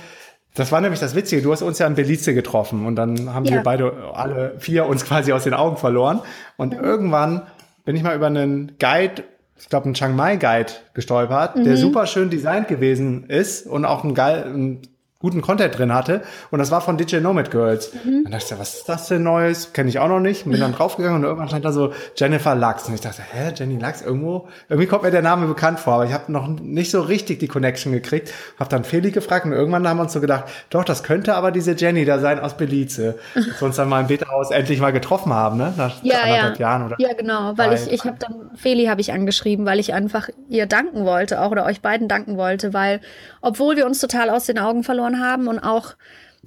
[0.55, 1.41] das war nämlich das Witzige.
[1.41, 3.55] Du hast uns ja in Belize getroffen und dann haben ja.
[3.55, 6.21] wir beide alle vier uns quasi aus den Augen verloren.
[6.57, 6.83] Und mhm.
[6.83, 7.41] irgendwann
[7.85, 9.23] bin ich mal über einen Guide,
[9.57, 11.63] ich glaube einen Chiang Mai Guide gestolpert, mhm.
[11.65, 14.81] der super schön designt gewesen ist und auch ein, geil, ein
[15.21, 16.21] guten Content drin hatte.
[16.49, 17.91] Und das war von DJ Nomad Girls.
[18.05, 18.23] Mhm.
[18.23, 19.73] Dann dachte ich, was ist das denn Neues?
[19.73, 20.45] Kenne ich auch noch nicht.
[20.45, 22.87] Bin dann draufgegangen und irgendwann stand da so Jennifer Lux.
[22.87, 24.01] Und ich dachte, hä, Jenny Lux?
[24.01, 25.95] Irgendwo, irgendwie kommt mir der Name bekannt vor.
[25.95, 28.31] Aber ich habe noch nicht so richtig die Connection gekriegt.
[28.57, 31.51] Hab dann Feli gefragt und irgendwann haben wir uns so gedacht, doch, das könnte aber
[31.51, 33.19] diese Jenny da sein aus Belize.
[33.35, 35.73] Dass wir uns dann mal im Beta-Haus endlich mal getroffen haben, ne?
[35.75, 36.53] Nach ja, ja.
[36.53, 37.57] Jahren oder Ja, genau.
[37.57, 41.41] Weil ich, ich habe dann, Feli habe ich angeschrieben, weil ich einfach ihr danken wollte,
[41.41, 43.01] auch oder euch beiden danken wollte, weil
[43.41, 45.95] obwohl wir uns total aus den Augen verloren haben und auch,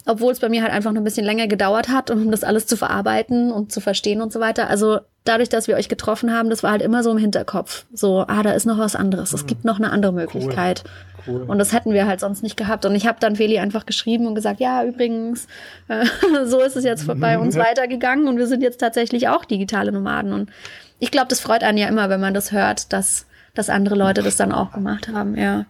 [0.07, 2.67] obwohl es bei mir halt einfach noch ein bisschen länger gedauert hat, um das alles
[2.67, 4.69] zu verarbeiten und zu verstehen und so weiter.
[4.69, 7.87] Also dadurch, dass wir euch getroffen haben, das war halt immer so im Hinterkopf.
[7.93, 9.33] So, ah, da ist noch was anderes.
[9.33, 10.85] Es gibt noch eine andere Möglichkeit.
[10.85, 10.93] Cool.
[11.27, 11.43] Cool.
[11.43, 12.85] Und das hätten wir halt sonst nicht gehabt.
[12.85, 15.47] Und ich habe dann Feli einfach geschrieben und gesagt, ja, übrigens,
[15.89, 16.05] äh,
[16.45, 20.33] so ist es jetzt bei uns weitergegangen und wir sind jetzt tatsächlich auch digitale Nomaden.
[20.33, 20.51] Und
[20.99, 24.23] ich glaube, das freut einen ja immer, wenn man das hört, dass, dass andere Leute
[24.23, 25.67] das dann auch gemacht haben, ja.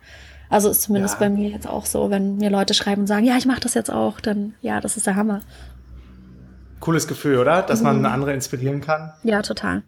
[0.53, 1.21] Also ist zumindest ja.
[1.21, 3.73] bei mir jetzt auch so, wenn mir Leute schreiben und sagen, ja, ich mache das
[3.73, 5.41] jetzt auch, dann ja, das ist der Hammer.
[6.79, 7.63] Cooles Gefühl, oder?
[7.63, 7.87] Dass mhm.
[7.87, 9.15] man andere inspirieren kann.
[9.23, 9.83] Ja, total.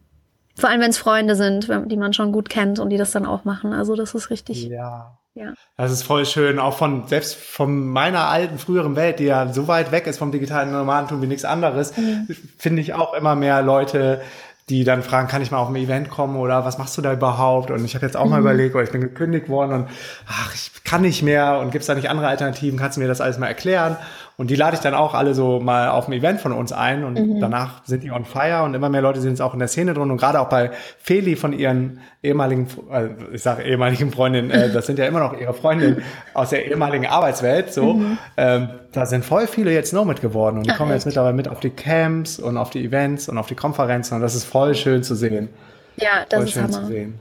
[0.56, 3.26] Vor allem, wenn es Freunde sind, die man schon gut kennt und die das dann
[3.26, 3.74] auch machen.
[3.74, 4.64] Also das ist richtig.
[4.68, 5.18] Ja.
[5.34, 5.52] Ja.
[5.76, 9.66] Das ist voll schön, auch von selbst von meiner alten früheren Welt, die ja so
[9.66, 12.28] weit weg ist vom digitalen Nomadentum wie nichts anderes, mhm.
[12.56, 14.22] finde ich auch immer mehr Leute,
[14.70, 17.12] die dann fragen, kann ich mal auf ein Event kommen oder was machst du da
[17.12, 17.70] überhaupt?
[17.70, 18.30] Und ich habe jetzt auch mhm.
[18.30, 19.88] mal überlegt, weil ich bin gekündigt worden und
[20.26, 22.78] ach, ich kann nicht mehr und gibt's da nicht andere Alternativen?
[22.78, 23.96] Kannst du mir das alles mal erklären?
[24.36, 27.04] Und die lade ich dann auch alle so mal auf ein Event von uns ein
[27.04, 27.40] und mhm.
[27.40, 29.94] danach sind die on fire und immer mehr Leute sind jetzt auch in der Szene
[29.94, 34.72] drin und gerade auch bei Feli von ihren ehemaligen, äh, ich sage ehemaligen Freundinnen, äh,
[34.72, 36.02] das sind ja immer noch ihre Freundinnen
[36.34, 38.18] aus der ehemaligen Arbeitswelt, so, mhm.
[38.36, 41.00] ähm, da sind voll viele jetzt noch mit geworden und die Ach, kommen echt?
[41.00, 44.20] jetzt mittlerweile mit auf die Camps und auf die Events und auf die Konferenzen und
[44.20, 45.48] das ist voll schön zu sehen.
[45.94, 46.72] Ja, das voll ist schön Hammer.
[46.72, 47.14] zu sehen.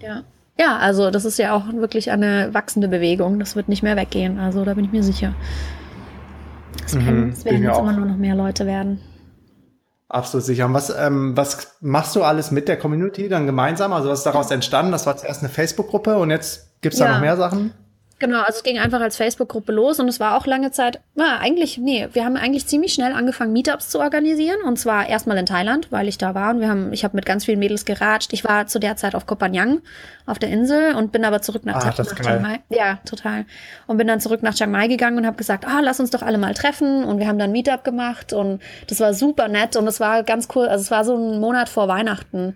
[0.00, 0.22] Ja.
[0.58, 3.38] Ja, also das ist ja auch wirklich eine wachsende Bewegung.
[3.38, 4.38] Das wird nicht mehr weggehen.
[4.38, 5.32] Also da bin ich mir sicher.
[6.84, 9.00] Es, mhm, es werden jetzt immer nur noch mehr Leute werden.
[10.08, 10.66] Absolut sicher.
[10.66, 13.92] Und was, ähm, was machst du alles mit der Community dann gemeinsam?
[13.92, 14.90] Also was ist daraus entstanden?
[14.90, 17.14] Das war zuerst eine Facebook-Gruppe und jetzt gibt's da ja.
[17.14, 17.72] noch mehr Sachen?
[18.20, 21.38] Genau, also es ging einfach als Facebook-Gruppe los und es war auch lange Zeit, na,
[21.38, 25.46] eigentlich, nee, wir haben eigentlich ziemlich schnell angefangen, Meetups zu organisieren und zwar erstmal in
[25.46, 28.34] Thailand, weil ich da war und wir haben, ich habe mit ganz vielen Mädels geratscht.
[28.34, 29.80] Ich war zu der Zeit auf Koh Phangan
[30.26, 32.14] auf der Insel und bin aber zurück nach, Ah, nach.
[32.14, 32.60] Chiang Mai.
[32.68, 33.46] Ja, total.
[33.86, 36.20] Und bin dann zurück nach Chiang Mai gegangen und habe gesagt, ah, lass uns doch
[36.22, 39.86] alle mal treffen und wir haben dann Meetup gemacht und das war super nett und
[39.88, 42.54] es war ganz cool, also es war so ein Monat vor Weihnachten.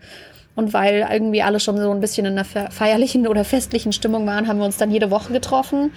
[0.56, 4.24] Und weil irgendwie alle schon so ein bisschen in einer fe- feierlichen oder festlichen Stimmung
[4.26, 5.92] waren, haben wir uns dann jede Woche getroffen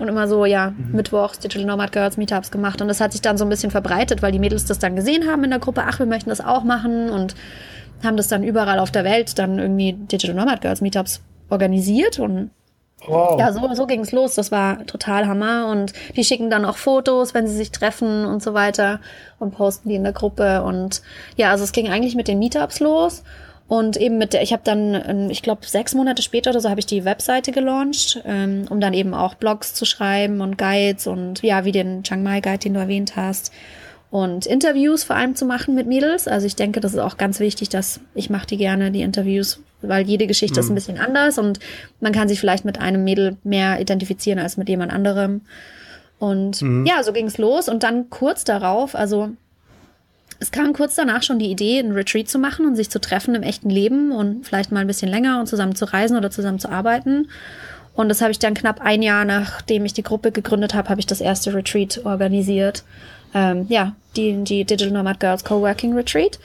[0.00, 2.80] und immer so, ja, Mittwochs Digital Nomad Girls Meetups gemacht.
[2.82, 5.30] Und das hat sich dann so ein bisschen verbreitet, weil die Mädels das dann gesehen
[5.30, 7.36] haben in der Gruppe, ach, wir möchten das auch machen und
[8.02, 12.50] haben das dann überall auf der Welt dann irgendwie Digital Nomad Girls Meetups organisiert und
[13.06, 13.40] Wow.
[13.40, 14.34] ja, so, so ging's los.
[14.34, 15.68] Das war total Hammer.
[15.68, 19.00] Und die schicken dann auch Fotos, wenn sie sich treffen und so weiter
[19.38, 20.62] und posten die in der Gruppe.
[20.62, 21.00] Und
[21.36, 23.22] ja, also es ging eigentlich mit den Meetups los.
[23.70, 26.68] Und eben mit der, ich habe dann, ähm, ich glaube, sechs Monate später oder so
[26.68, 31.06] habe ich die Webseite gelauncht, ähm, um dann eben auch Blogs zu schreiben und Guides
[31.06, 33.52] und ja, wie den Chiang Mai Guide, den du erwähnt hast.
[34.10, 36.26] Und Interviews vor allem zu machen mit Mädels.
[36.26, 39.60] Also ich denke, das ist auch ganz wichtig, dass ich mache die gerne, die Interviews,
[39.82, 41.60] weil jede Geschichte ist ein bisschen anders und
[42.00, 45.42] man kann sich vielleicht mit einem Mädel mehr identifizieren als mit jemand anderem.
[46.18, 47.68] Und ja, so ging's los.
[47.68, 49.30] Und dann kurz darauf, also
[50.40, 53.34] es kam kurz danach schon die Idee, einen Retreat zu machen und sich zu treffen
[53.34, 56.58] im echten Leben und vielleicht mal ein bisschen länger und zusammen zu reisen oder zusammen
[56.58, 57.28] zu arbeiten.
[57.94, 61.00] Und das habe ich dann knapp ein Jahr, nachdem ich die Gruppe gegründet habe, habe
[61.00, 62.84] ich das erste Retreat organisiert.
[63.34, 66.38] Ähm, ja, die, die Digital Nomad Girls Coworking Retreat.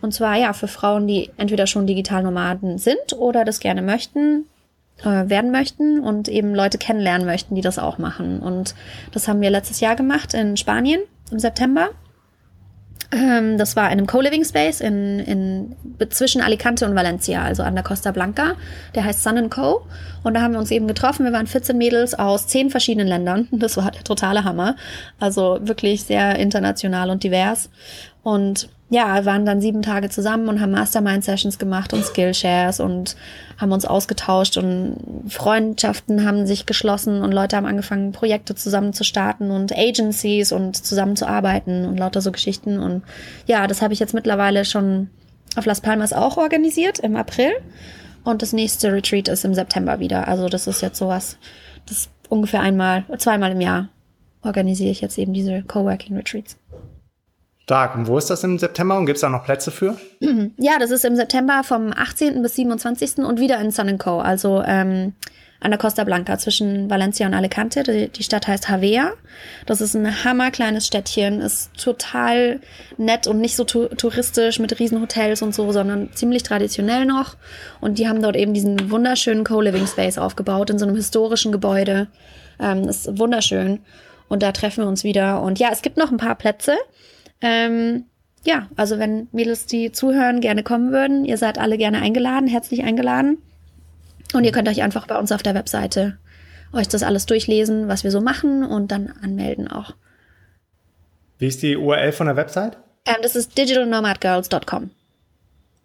[0.00, 4.44] Und zwar ja für Frauen, die entweder schon Digital Nomaden sind oder das gerne möchten,
[5.02, 8.38] äh, werden möchten und eben Leute kennenlernen möchten, die das auch machen.
[8.38, 8.76] Und
[9.10, 11.00] das haben wir letztes Jahr gemacht in Spanien
[11.32, 11.90] im September.
[13.12, 15.76] Ähm, das war in einem Co-Living Space in, in,
[16.10, 18.54] zwischen Alicante und Valencia, also an der Costa Blanca.
[18.94, 19.86] Der heißt Sun Co.
[20.22, 21.24] Und da haben wir uns eben getroffen.
[21.24, 23.48] Wir waren 14 Mädels aus 10 verschiedenen Ländern.
[23.60, 24.76] Das war der totale Hammer.
[25.18, 27.68] Also wirklich sehr international und divers.
[28.22, 33.16] Und ja, waren dann sieben Tage zusammen und haben Mastermind-Sessions gemacht und Skillshares und
[33.56, 34.96] haben uns ausgetauscht und
[35.28, 40.76] Freundschaften haben sich geschlossen und Leute haben angefangen, Projekte zusammen zu starten und Agencies und
[40.76, 42.80] zusammen zu arbeiten und lauter so Geschichten.
[42.80, 43.02] Und
[43.46, 45.08] ja, das habe ich jetzt mittlerweile schon
[45.56, 47.52] auf Las Palmas auch organisiert im April.
[48.24, 50.26] Und das nächste Retreat ist im September wieder.
[50.26, 51.38] Also das ist jetzt sowas,
[51.86, 53.88] das ungefähr einmal, zweimal im Jahr
[54.42, 56.56] organisiere ich jetzt eben diese Coworking Retreats.
[57.70, 57.94] Stark.
[57.94, 59.96] Und wo ist das im September und gibt es da noch Plätze für?
[60.58, 62.42] Ja, das ist im September vom 18.
[62.42, 63.18] bis 27.
[63.18, 65.12] und wieder in Sun Co., also ähm,
[65.60, 67.84] an der Costa Blanca zwischen Valencia und Alicante.
[67.84, 69.12] Die, die Stadt heißt Havea.
[69.66, 72.60] Das ist ein hammerkleines Städtchen, ist total
[72.96, 77.36] nett und nicht so tu touristisch mit Riesenhotels und so, sondern ziemlich traditionell noch.
[77.80, 82.08] Und die haben dort eben diesen wunderschönen Co-Living Space aufgebaut in so einem historischen Gebäude.
[82.58, 83.78] Ähm, ist wunderschön.
[84.28, 85.40] Und da treffen wir uns wieder.
[85.40, 86.76] Und ja, es gibt noch ein paar Plätze.
[87.40, 88.04] Ähm,
[88.44, 92.84] ja, also wenn Mädels, die zuhören, gerne kommen würden, ihr seid alle gerne eingeladen, herzlich
[92.84, 93.38] eingeladen.
[94.32, 96.18] Und ihr könnt euch einfach bei uns auf der Webseite
[96.72, 99.94] euch das alles durchlesen, was wir so machen und dann anmelden auch.
[101.38, 102.76] Wie ist die URL von der Website?
[103.06, 104.90] Ähm, das ist digitalnomadgirls.com.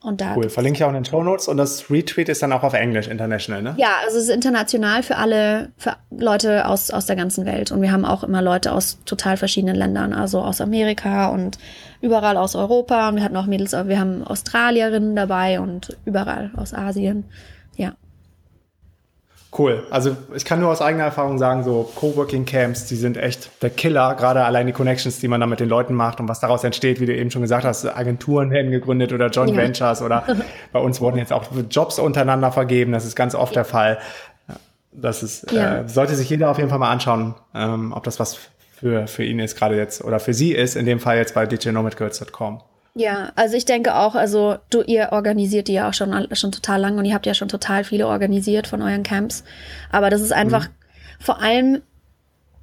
[0.06, 2.52] Und da Cool, verlinke ich auch in den Show Notes und das Retweet ist dann
[2.52, 3.74] auch auf Englisch, international, ne?
[3.78, 7.72] Ja, also es ist international für alle, für Leute aus, aus der ganzen Welt.
[7.72, 11.58] Und wir haben auch immer Leute aus total verschiedenen Ländern, also aus Amerika und
[12.02, 13.10] überall aus Europa.
[13.10, 17.26] Und wir hatten auch Mädels, wir haben Australierinnen dabei und überall aus Asien.
[19.58, 19.84] Cool.
[19.90, 23.70] Also ich kann nur aus eigener Erfahrung sagen, so Coworking Camps, die sind echt der
[23.70, 24.16] Killer.
[24.16, 27.00] Gerade allein die Connections, die man da mit den Leuten macht und was daraus entsteht,
[27.00, 29.58] wie du eben schon gesagt hast, Agenturen werden gegründet oder Joint Ja.
[29.58, 30.24] Ventures oder
[30.74, 32.92] bei uns wurden jetzt auch Jobs untereinander vergeben.
[32.92, 33.98] Das ist ganz oft der Fall.
[34.92, 35.80] Das ist, Ja.
[35.82, 38.38] äh, sollte sich jeder auf jeden Fall mal anschauen, ähm, ob das was
[38.78, 41.46] für, für ihn ist, gerade jetzt, oder für sie ist, in dem Fall jetzt bei
[41.46, 42.62] djnomadgirls.com.
[42.98, 46.80] Ja, also ich denke auch, also du, ihr organisiert die ja auch schon, schon total
[46.80, 49.44] lang und ihr habt ja schon total viele organisiert von euren Camps.
[49.92, 50.70] Aber das ist einfach
[51.20, 51.82] vor allem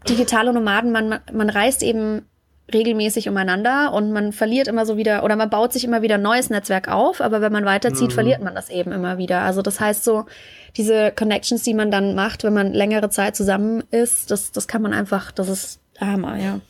[0.08, 2.26] digitale Nomaden, man, man- reist eben
[2.72, 6.22] regelmäßig umeinander und man verliert immer so wieder oder man baut sich immer wieder ein
[6.22, 9.42] neues Netzwerk auf, aber wenn man weiterzieht, verliert man das eben immer wieder.
[9.42, 10.24] Also das heißt so,
[10.78, 14.80] diese Connections, die man dann macht, wenn man längere Zeit zusammen ist, das, das kann
[14.80, 16.60] man einfach, das ist der Hammer, ja.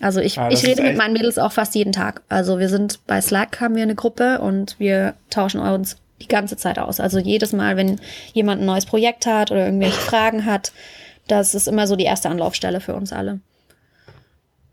[0.00, 2.22] Also ich, Ja, das ich rede mit meinen Mädels auch fast jeden Tag.
[2.28, 6.56] Also wir sind bei Slack haben wir eine Gruppe und wir tauschen uns die ganze
[6.56, 7.00] Zeit aus.
[7.00, 8.00] Also jedes Mal, wenn
[8.32, 10.72] jemand ein neues Projekt hat oder irgendwelche Fragen hat,
[11.28, 13.40] das ist immer so die erste Anlaufstelle für uns alle.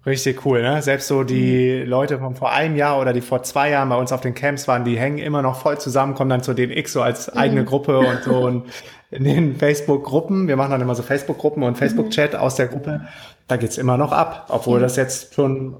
[0.05, 0.81] Richtig cool, ne?
[0.81, 4.11] Selbst so die Leute von vor einem Jahr oder die vor zwei Jahren bei uns
[4.11, 6.93] auf den Camps waren, die hängen immer noch voll zusammen, kommen dann zu den X
[6.93, 8.65] so als eigene Gruppe und so und
[9.11, 13.07] in den Facebook-Gruppen, wir machen dann immer so Facebook-Gruppen und Facebook-Chat aus der Gruppe,
[13.47, 15.75] da geht's immer noch ab, obwohl das jetzt schon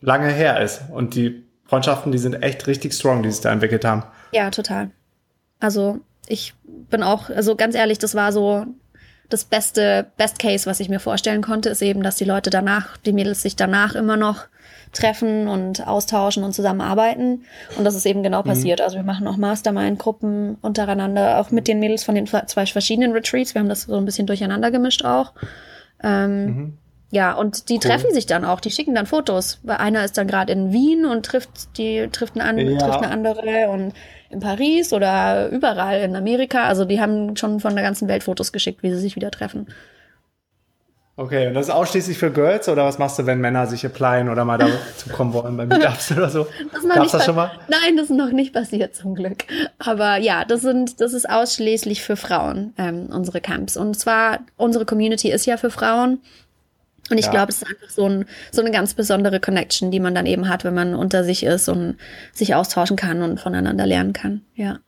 [0.00, 0.82] lange her ist.
[0.90, 4.04] Und die Freundschaften, die sind echt richtig strong, die sich da entwickelt haben.
[4.32, 4.90] Ja, total.
[5.60, 8.64] Also ich bin auch, also ganz ehrlich, das war so
[9.28, 12.96] das beste Best Case, was ich mir vorstellen konnte, ist eben, dass die Leute danach,
[12.96, 14.46] die Mädels sich danach immer noch
[14.92, 17.44] treffen und austauschen und zusammenarbeiten.
[17.76, 18.48] Und das ist eben genau mhm.
[18.48, 18.80] passiert.
[18.80, 23.54] Also wir machen auch Mastermind-Gruppen untereinander, auch mit den Mädels von den zwei verschiedenen Retreats.
[23.54, 25.32] Wir haben das so ein bisschen durcheinander gemischt auch.
[26.02, 26.78] Ähm, mhm.
[27.12, 27.80] Ja, und die cool.
[27.80, 29.58] treffen sich dann auch, die schicken dann Fotos.
[29.62, 32.78] Weil einer ist dann gerade in Wien und trifft die trifft eine, ja.
[32.78, 33.92] trifft eine andere und
[34.30, 36.64] in Paris oder überall in Amerika.
[36.66, 39.66] Also die haben schon von der ganzen Welt Fotos geschickt, wie sie sich wieder treffen.
[41.20, 44.30] Okay, und das ist ausschließlich für Girls oder was machst du, wenn Männer sich applyen
[44.30, 46.46] oder mal dazu kommen wollen bei Meetups oder so?
[46.72, 47.50] Das Gab's das schon mal?
[47.68, 49.44] Nein, das ist noch nicht passiert zum Glück.
[49.78, 53.76] Aber ja, das sind, das ist ausschließlich für Frauen, ähm, unsere Camps.
[53.76, 56.20] Und zwar, unsere Community ist ja für Frauen.
[57.10, 57.32] Und ich ja.
[57.32, 60.48] glaube, es ist einfach so, ein, so eine ganz besondere Connection, die man dann eben
[60.48, 61.98] hat, wenn man unter sich ist und
[62.32, 64.40] sich austauschen kann und voneinander lernen kann.
[64.54, 64.78] Ja.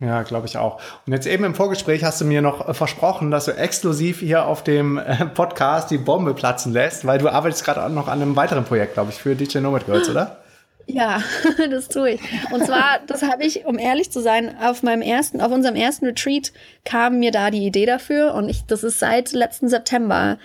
[0.00, 0.80] Ja, glaube ich auch.
[1.06, 4.46] Und jetzt eben im Vorgespräch hast du mir noch äh, versprochen, dass du exklusiv hier
[4.46, 8.36] auf dem äh, Podcast die Bombe platzen lässt, weil du arbeitest gerade noch an einem
[8.36, 10.38] weiteren Projekt, glaube ich, für DJ Nomad Girls, oder?
[10.86, 11.22] Ja,
[11.70, 12.20] das tue ich.
[12.52, 16.06] Und zwar, das habe ich, um ehrlich zu sein, auf meinem ersten, auf unserem ersten
[16.06, 16.52] Retreat
[16.84, 20.38] kam mir da die Idee dafür und ich, das ist seit letzten September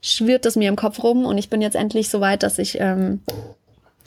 [0.00, 2.78] schwirrt das mir im Kopf rum und ich bin jetzt endlich so weit, dass ich
[2.80, 3.20] ähm,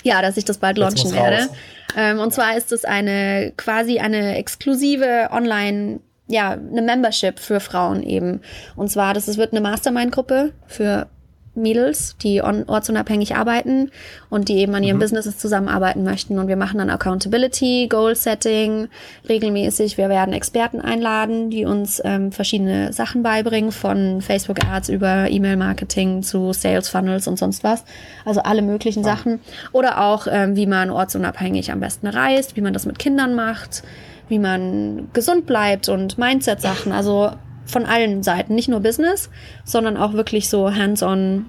[0.04, 1.50] ja, dass ich das bald launchen werde.
[1.96, 2.32] Ähm, und ja.
[2.32, 8.42] zwar ist es eine quasi eine exklusive Online ja, eine Membership für Frauen eben.
[8.76, 11.08] Und zwar, das ist, wird eine Mastermind-Gruppe für
[11.54, 13.92] Mädels, die ortsunabhängig arbeiten
[14.30, 15.02] und die eben an ihrem mhm.
[15.02, 16.40] Business zusammenarbeiten möchten.
[16.40, 18.88] Und wir machen dann Accountability, Goal Setting
[19.28, 19.98] regelmäßig.
[19.98, 26.24] Wir werden Experten einladen, die uns ähm, verschiedene Sachen beibringen, von Facebook Ads über E-Mail-Marketing
[26.24, 27.84] zu Sales Funnels und sonst was.
[28.24, 29.16] Also alle möglichen ja.
[29.16, 29.42] Sachen.
[29.74, 33.84] Oder auch, ähm, wie man ortsunabhängig am besten reist, wie man das mit Kindern macht,
[34.30, 36.94] wie man gesund bleibt und Mindset-Sachen.
[36.94, 37.32] Also
[37.72, 39.30] von allen Seiten, nicht nur Business,
[39.64, 41.46] sondern auch wirklich so hands-on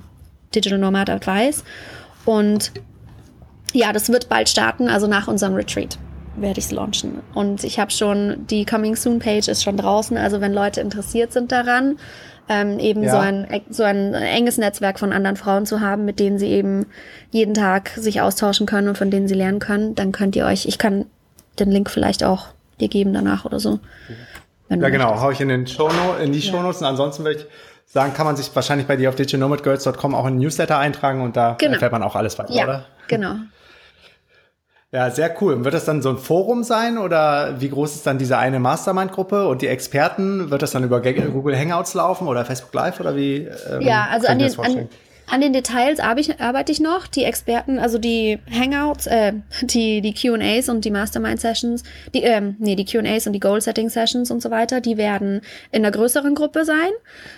[0.55, 1.65] Digital Nomad Advice.
[2.25, 2.73] Und
[3.73, 5.99] ja, das wird bald starten, also nach unserem Retreat
[6.37, 7.21] werde ich es launchen.
[7.35, 11.33] Und ich habe schon, die Coming Soon Page ist schon draußen, also wenn Leute interessiert
[11.33, 11.99] sind daran,
[12.49, 13.13] ähm, eben ja.
[13.13, 16.87] so, ein, so ein enges Netzwerk von anderen Frauen zu haben, mit denen sie eben
[17.31, 20.67] jeden Tag sich austauschen können und von denen sie lernen können, dann könnt ihr euch,
[20.67, 21.07] ich kann
[21.59, 22.49] den Link vielleicht auch
[22.81, 23.79] dir geben danach oder so.
[24.81, 25.91] Ja, genau, hau ich in, den Show
[26.23, 26.51] in die ja.
[26.51, 27.47] Shownotes und ansonsten würde ich
[27.87, 31.57] sagen, kann man sich wahrscheinlich bei dir auf digitalnomadgirls.com auch in Newsletter eintragen und da
[31.59, 31.75] genau.
[31.75, 32.85] erfährt man auch alles weiter, ja, oder?
[33.09, 33.35] genau.
[34.95, 35.65] Ja, sehr cool.
[35.65, 39.49] Wird das dann so ein Forum sein oder wie groß ist dann diese eine Mastermind-Gruppe
[39.49, 40.51] und die Experten?
[40.51, 43.49] Wird das dann über Google Hangouts laufen oder Facebook Live oder wie?
[43.71, 44.89] Ähm, ja, also an den, an,
[45.27, 47.07] an den Details arbeite ich noch.
[47.07, 52.77] Die Experten, also die Hangouts, äh, die, die QAs und die Mastermind-Sessions, die, ähm, nee,
[52.77, 56.91] die QAs und die Goal-Setting-Sessions und so weiter, die werden in einer größeren Gruppe sein.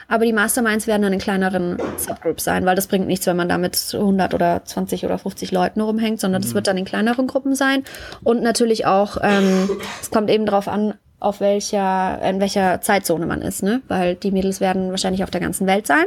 [0.09, 3.49] Aber die Masterminds werden dann in kleineren Subgroups sein, weil das bringt nichts, wenn man
[3.49, 6.45] da mit 100 oder 20 oder 50 Leuten rumhängt, sondern mhm.
[6.45, 7.85] das wird dann in kleineren Gruppen sein.
[8.23, 9.71] Und natürlich auch, ähm,
[10.01, 13.81] es kommt eben darauf an, auf welcher, in welcher Zeitzone man ist, ne?
[13.89, 16.05] Weil die Mädels werden wahrscheinlich auf der ganzen Welt sein.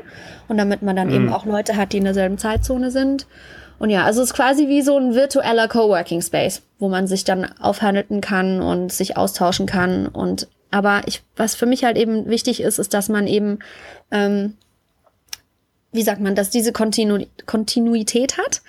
[0.47, 1.15] Und damit man dann mhm.
[1.15, 3.25] eben auch Leute hat, die in derselben Zeitzone sind.
[3.79, 7.23] Und ja, also es ist quasi wie so ein virtueller Coworking Space, wo man sich
[7.23, 10.07] dann aufhandeln kann und sich austauschen kann.
[10.07, 13.59] Und aber ich, was für mich halt eben wichtig ist, ist, dass man eben,
[14.11, 14.55] ähm,
[15.91, 18.61] wie sagt man, dass diese Kontinu Kontinuität hat,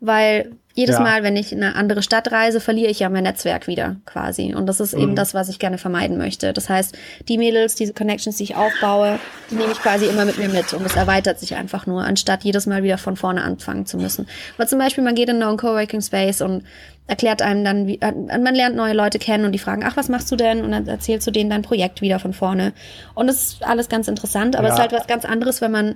[0.00, 1.02] weil jedes ja.
[1.02, 4.54] Mal, wenn ich in eine andere Stadt reise, verliere ich ja mein Netzwerk wieder quasi.
[4.54, 5.02] Und das ist mhm.
[5.02, 6.52] eben das, was ich gerne vermeiden möchte.
[6.52, 6.94] Das heißt,
[7.28, 9.18] die Mädels, diese Connections, die ich aufbaue,
[9.50, 10.74] die nehme ich quasi immer mit mir mit.
[10.74, 14.28] Und es erweitert sich einfach nur, anstatt jedes Mal wieder von vorne anfangen zu müssen.
[14.58, 16.62] Weil zum Beispiel, man geht in einen Coworking Space und
[17.06, 20.10] erklärt einem dann, wie, äh, man lernt neue Leute kennen und die fragen, ach, was
[20.10, 20.62] machst du denn?
[20.62, 22.74] Und dann erzählst du denen dein Projekt wieder von vorne.
[23.14, 24.74] Und es ist alles ganz interessant, aber ja.
[24.74, 25.94] es ist halt was ganz anderes, wenn man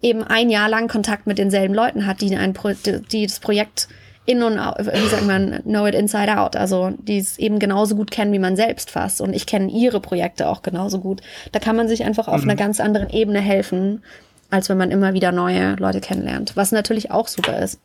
[0.00, 3.88] eben ein Jahr lang Kontakt mit denselben Leuten hat, die, ein Pro die das Projekt
[4.26, 6.56] in und wie sagt man, know it inside out.
[6.56, 9.20] Also die es eben genauso gut kennen wie man selbst fast.
[9.20, 11.22] Und ich kenne ihre Projekte auch genauso gut.
[11.52, 12.50] Da kann man sich einfach auf mhm.
[12.50, 14.02] einer ganz anderen Ebene helfen,
[14.50, 16.56] als wenn man immer wieder neue Leute kennenlernt.
[16.56, 17.80] Was natürlich auch super ist.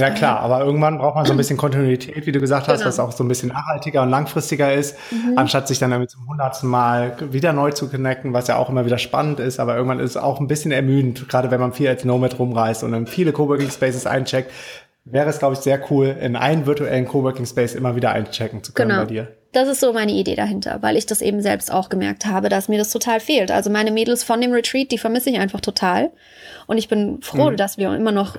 [0.00, 2.88] Ja klar, aber irgendwann braucht man so ein bisschen Kontinuität, wie du gesagt hast, Genau.
[2.88, 5.34] was auch so ein bisschen nachhaltiger und langfristiger ist, Mhm.
[5.36, 8.84] anstatt sich dann damit zum hundertsten Mal wieder neu zu connecten, was ja auch immer
[8.86, 11.88] wieder spannend ist, aber irgendwann ist es auch ein bisschen ermüdend, gerade wenn man viel
[11.88, 14.50] als Nomad rumreist und in viele Coworking Spaces eincheckt,
[15.04, 18.72] wäre es, glaube ich, sehr cool, in einen virtuellen Coworking Space immer wieder einchecken zu
[18.72, 19.02] können Genau.
[19.02, 19.28] bei dir.
[19.52, 22.68] Das ist so meine Idee dahinter, weil ich das eben selbst auch gemerkt habe, dass
[22.68, 23.50] mir das total fehlt.
[23.50, 26.10] Also meine Mädels von dem Retreat, die vermisse ich einfach total.
[26.68, 28.36] Und ich bin froh, dass wir immer noch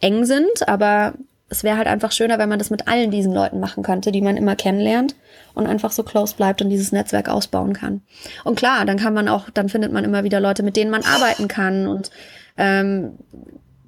[0.00, 1.14] eng sind, aber
[1.48, 4.20] es wäre halt einfach schöner, wenn man das mit allen diesen Leuten machen könnte, die
[4.20, 5.14] man immer kennenlernt
[5.54, 8.02] und einfach so close bleibt und dieses Netzwerk ausbauen kann.
[8.44, 11.04] Und klar, dann kann man auch, dann findet man immer wieder Leute, mit denen man
[11.04, 12.10] arbeiten kann und
[12.56, 13.12] ähm,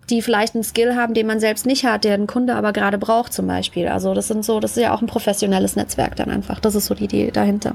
[0.08, 2.96] die vielleicht einen Skill haben, den man selbst nicht hat, der ein Kunde aber gerade
[2.96, 3.88] braucht zum Beispiel.
[3.88, 6.60] Also das sind so, das ist ja auch ein professionelles Netzwerk dann einfach.
[6.60, 7.74] Das ist so die Idee dahinter.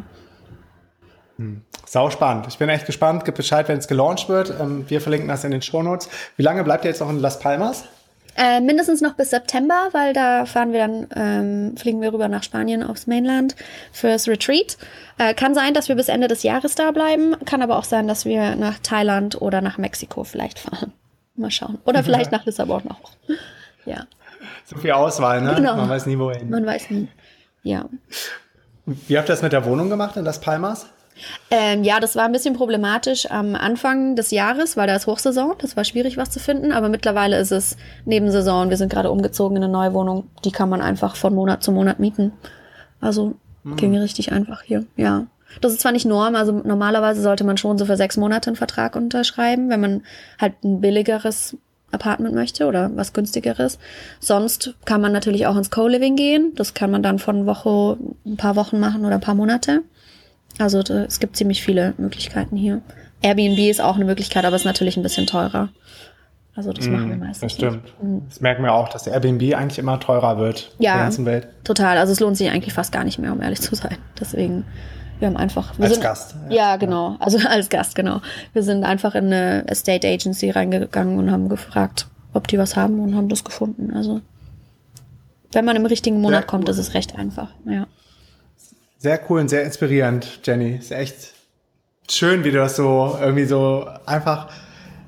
[1.86, 2.46] Sau spannend.
[2.48, 3.26] Ich bin echt gespannt.
[3.26, 4.54] Gib Bescheid, wenn es gelauncht wird.
[4.60, 6.10] Ähm, Wir verlinken das in den Shownotes.
[6.38, 7.84] Wie lange bleibt ihr jetzt noch in Las Palmas?
[8.36, 12.44] Äh, mindestens noch bis September, weil da fahren wir dann, ähm, fliegen wir rüber nach
[12.44, 13.56] Spanien aufs Mainland
[13.92, 14.78] fürs Retreat.
[15.20, 18.08] Äh, kann sein, dass wir bis Ende des Jahres da bleiben, kann aber auch sein,
[18.08, 20.94] dass wir nach Thailand oder nach Mexiko vielleicht fahren.
[21.36, 21.78] Mal schauen.
[21.86, 23.12] Oder vielleicht nach Lissabon auch.
[23.86, 24.06] Ja,
[24.64, 25.56] So viel Auswahl, ne?
[25.58, 25.76] Genau.
[25.76, 26.50] Man weiß nie, wohin.
[26.50, 27.10] man weiß nie.
[27.64, 27.84] Ja.
[28.86, 30.86] Wie habt ihr das mit der Wohnung gemacht in Las Palmas?
[31.52, 35.54] Ähm, ja, das war ein bisschen problematisch am Anfang des Jahres, weil da ist Hochsaison.
[35.60, 36.72] Das war schwierig, was zu finden.
[36.72, 38.70] Aber mittlerweile ist es Nebensaison.
[38.70, 40.28] Wir sind gerade umgezogen in eine neue Wohnung.
[40.44, 42.34] Die kann man einfach von Monat zu Monat mieten.
[43.00, 43.36] Also
[43.76, 44.86] ging richtig einfach hier.
[44.98, 45.28] Ja.
[45.62, 48.56] Das ist zwar nicht Norm, also normalerweise sollte man schon so für sechs Monate einen
[48.56, 50.02] Vertrag unterschreiben, wenn man
[50.40, 51.56] halt ein billigeres
[51.92, 53.78] Apartment möchte oder was günstigeres.
[54.20, 56.54] Sonst kann man natürlich auch ins Co-Living gehen.
[56.56, 59.84] Das kann man dann von Woche, ein paar Wochen machen oder ein paar Monate.
[60.60, 62.82] Also da, es gibt ziemlich viele Möglichkeiten hier.
[63.22, 65.70] Airbnb ist auch eine Möglichkeit, aber ist natürlich ein bisschen teurer.
[66.56, 67.42] Also das machen wir meistens.
[67.42, 67.84] Das stimmt.
[68.04, 68.26] nicht.
[68.30, 70.94] Das merken wir auch, dass der Airbnb eigentlich immer teurer wird in Ja.
[70.96, 71.48] der ganzen Welt.
[71.64, 71.98] Total.
[71.98, 73.98] Also es lohnt sich eigentlich fast gar nicht mehr, um ehrlich zu sein.
[74.20, 74.64] Deswegen,
[75.18, 75.76] wir haben einfach.
[75.80, 76.76] Wir Als sind, Gast, Ja, ja.
[76.76, 77.16] genau.
[77.20, 78.22] Also als Gast, genau.
[78.54, 83.00] Wir sind einfach in eine Estate Agency reingegangen und haben gefragt, ob die was haben
[83.00, 83.92] und haben das gefunden.
[83.96, 84.22] Also
[85.54, 87.50] wenn man im richtigen Monat Sehr kommt, ist es recht einfach.
[87.66, 87.88] Ja.
[89.04, 90.78] Sehr cool und sehr inspirierend, Jenny.
[90.78, 91.34] Ist echt
[92.10, 94.48] schön, wie du das so irgendwie so einfach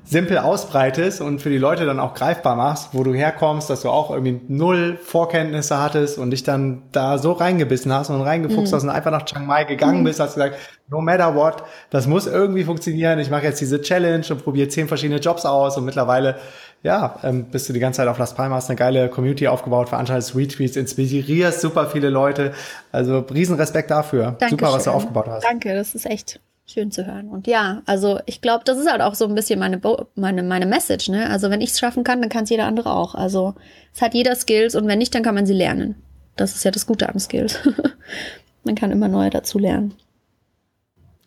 [0.04, 3.88] simpel ausbreitest und für die Leute dann auch greifbar machst, wo du herkommst, dass du
[3.88, 8.82] auch irgendwie null Vorkenntnisse hattest und dich dann da so reingebissen hast und reingefuchst hast
[8.82, 10.56] und einfach nach Chiang Mai gegangen bist, hast gesagt,
[10.88, 13.18] no matter what, das muss irgendwie funktionieren.
[13.18, 16.36] Ich mache jetzt diese Challenge und probiere zehn verschiedene Jobs aus und mittlerweile
[16.82, 20.36] ja, ähm, bist du die ganze Zeit auf Las Palmas, eine geile Community aufgebaut, veranstaltest
[20.36, 22.52] Retweets, inspirierst super viele Leute.
[22.92, 24.36] Also riesen Respekt dafür.
[24.38, 24.92] Super, was du Dankeschön.
[24.92, 25.44] aufgebaut hast.
[25.44, 27.28] Danke, das ist echt schön zu hören.
[27.28, 30.42] Und ja, also ich glaube, das ist halt auch so ein bisschen meine, Bo meine,
[30.42, 31.08] meine Message.
[31.08, 31.28] Ne?
[31.28, 33.14] Also wenn ich es schaffen kann, dann kann es jeder andere auch.
[33.14, 33.54] Also
[33.94, 35.96] es hat jeder Skills und wenn nicht, dann kann man sie lernen.
[36.36, 37.58] Das ist ja das Gute am Skills.
[38.64, 39.94] man kann immer neue dazu lernen.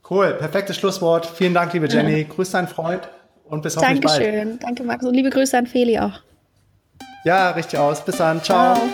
[0.09, 1.25] Cool, perfektes Schlusswort.
[1.25, 2.23] Vielen Dank, liebe Jenny.
[2.23, 3.09] Grüß deinen Freund
[3.49, 4.21] und bis hoffentlich bald.
[4.21, 4.59] Dankeschön.
[4.59, 5.05] Danke, Max.
[5.05, 6.21] Und liebe Grüße an Feli auch.
[7.25, 8.03] Ja, richtig aus.
[8.03, 8.41] Bis dann.
[8.41, 8.75] Ciao.
[8.75, 8.87] Ciao.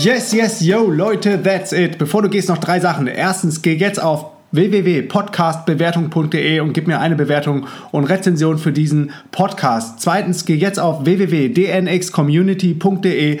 [0.00, 1.98] Yes, yes, yo, Leute, that's it.
[1.98, 3.08] Bevor du gehst, noch drei Sachen.
[3.08, 10.00] Erstens, geh jetzt auf www.podcastbewertung.de und gib mir eine Bewertung und Rezension für diesen Podcast.
[10.00, 13.40] Zweitens, geh jetzt auf www.dnxcommunity.de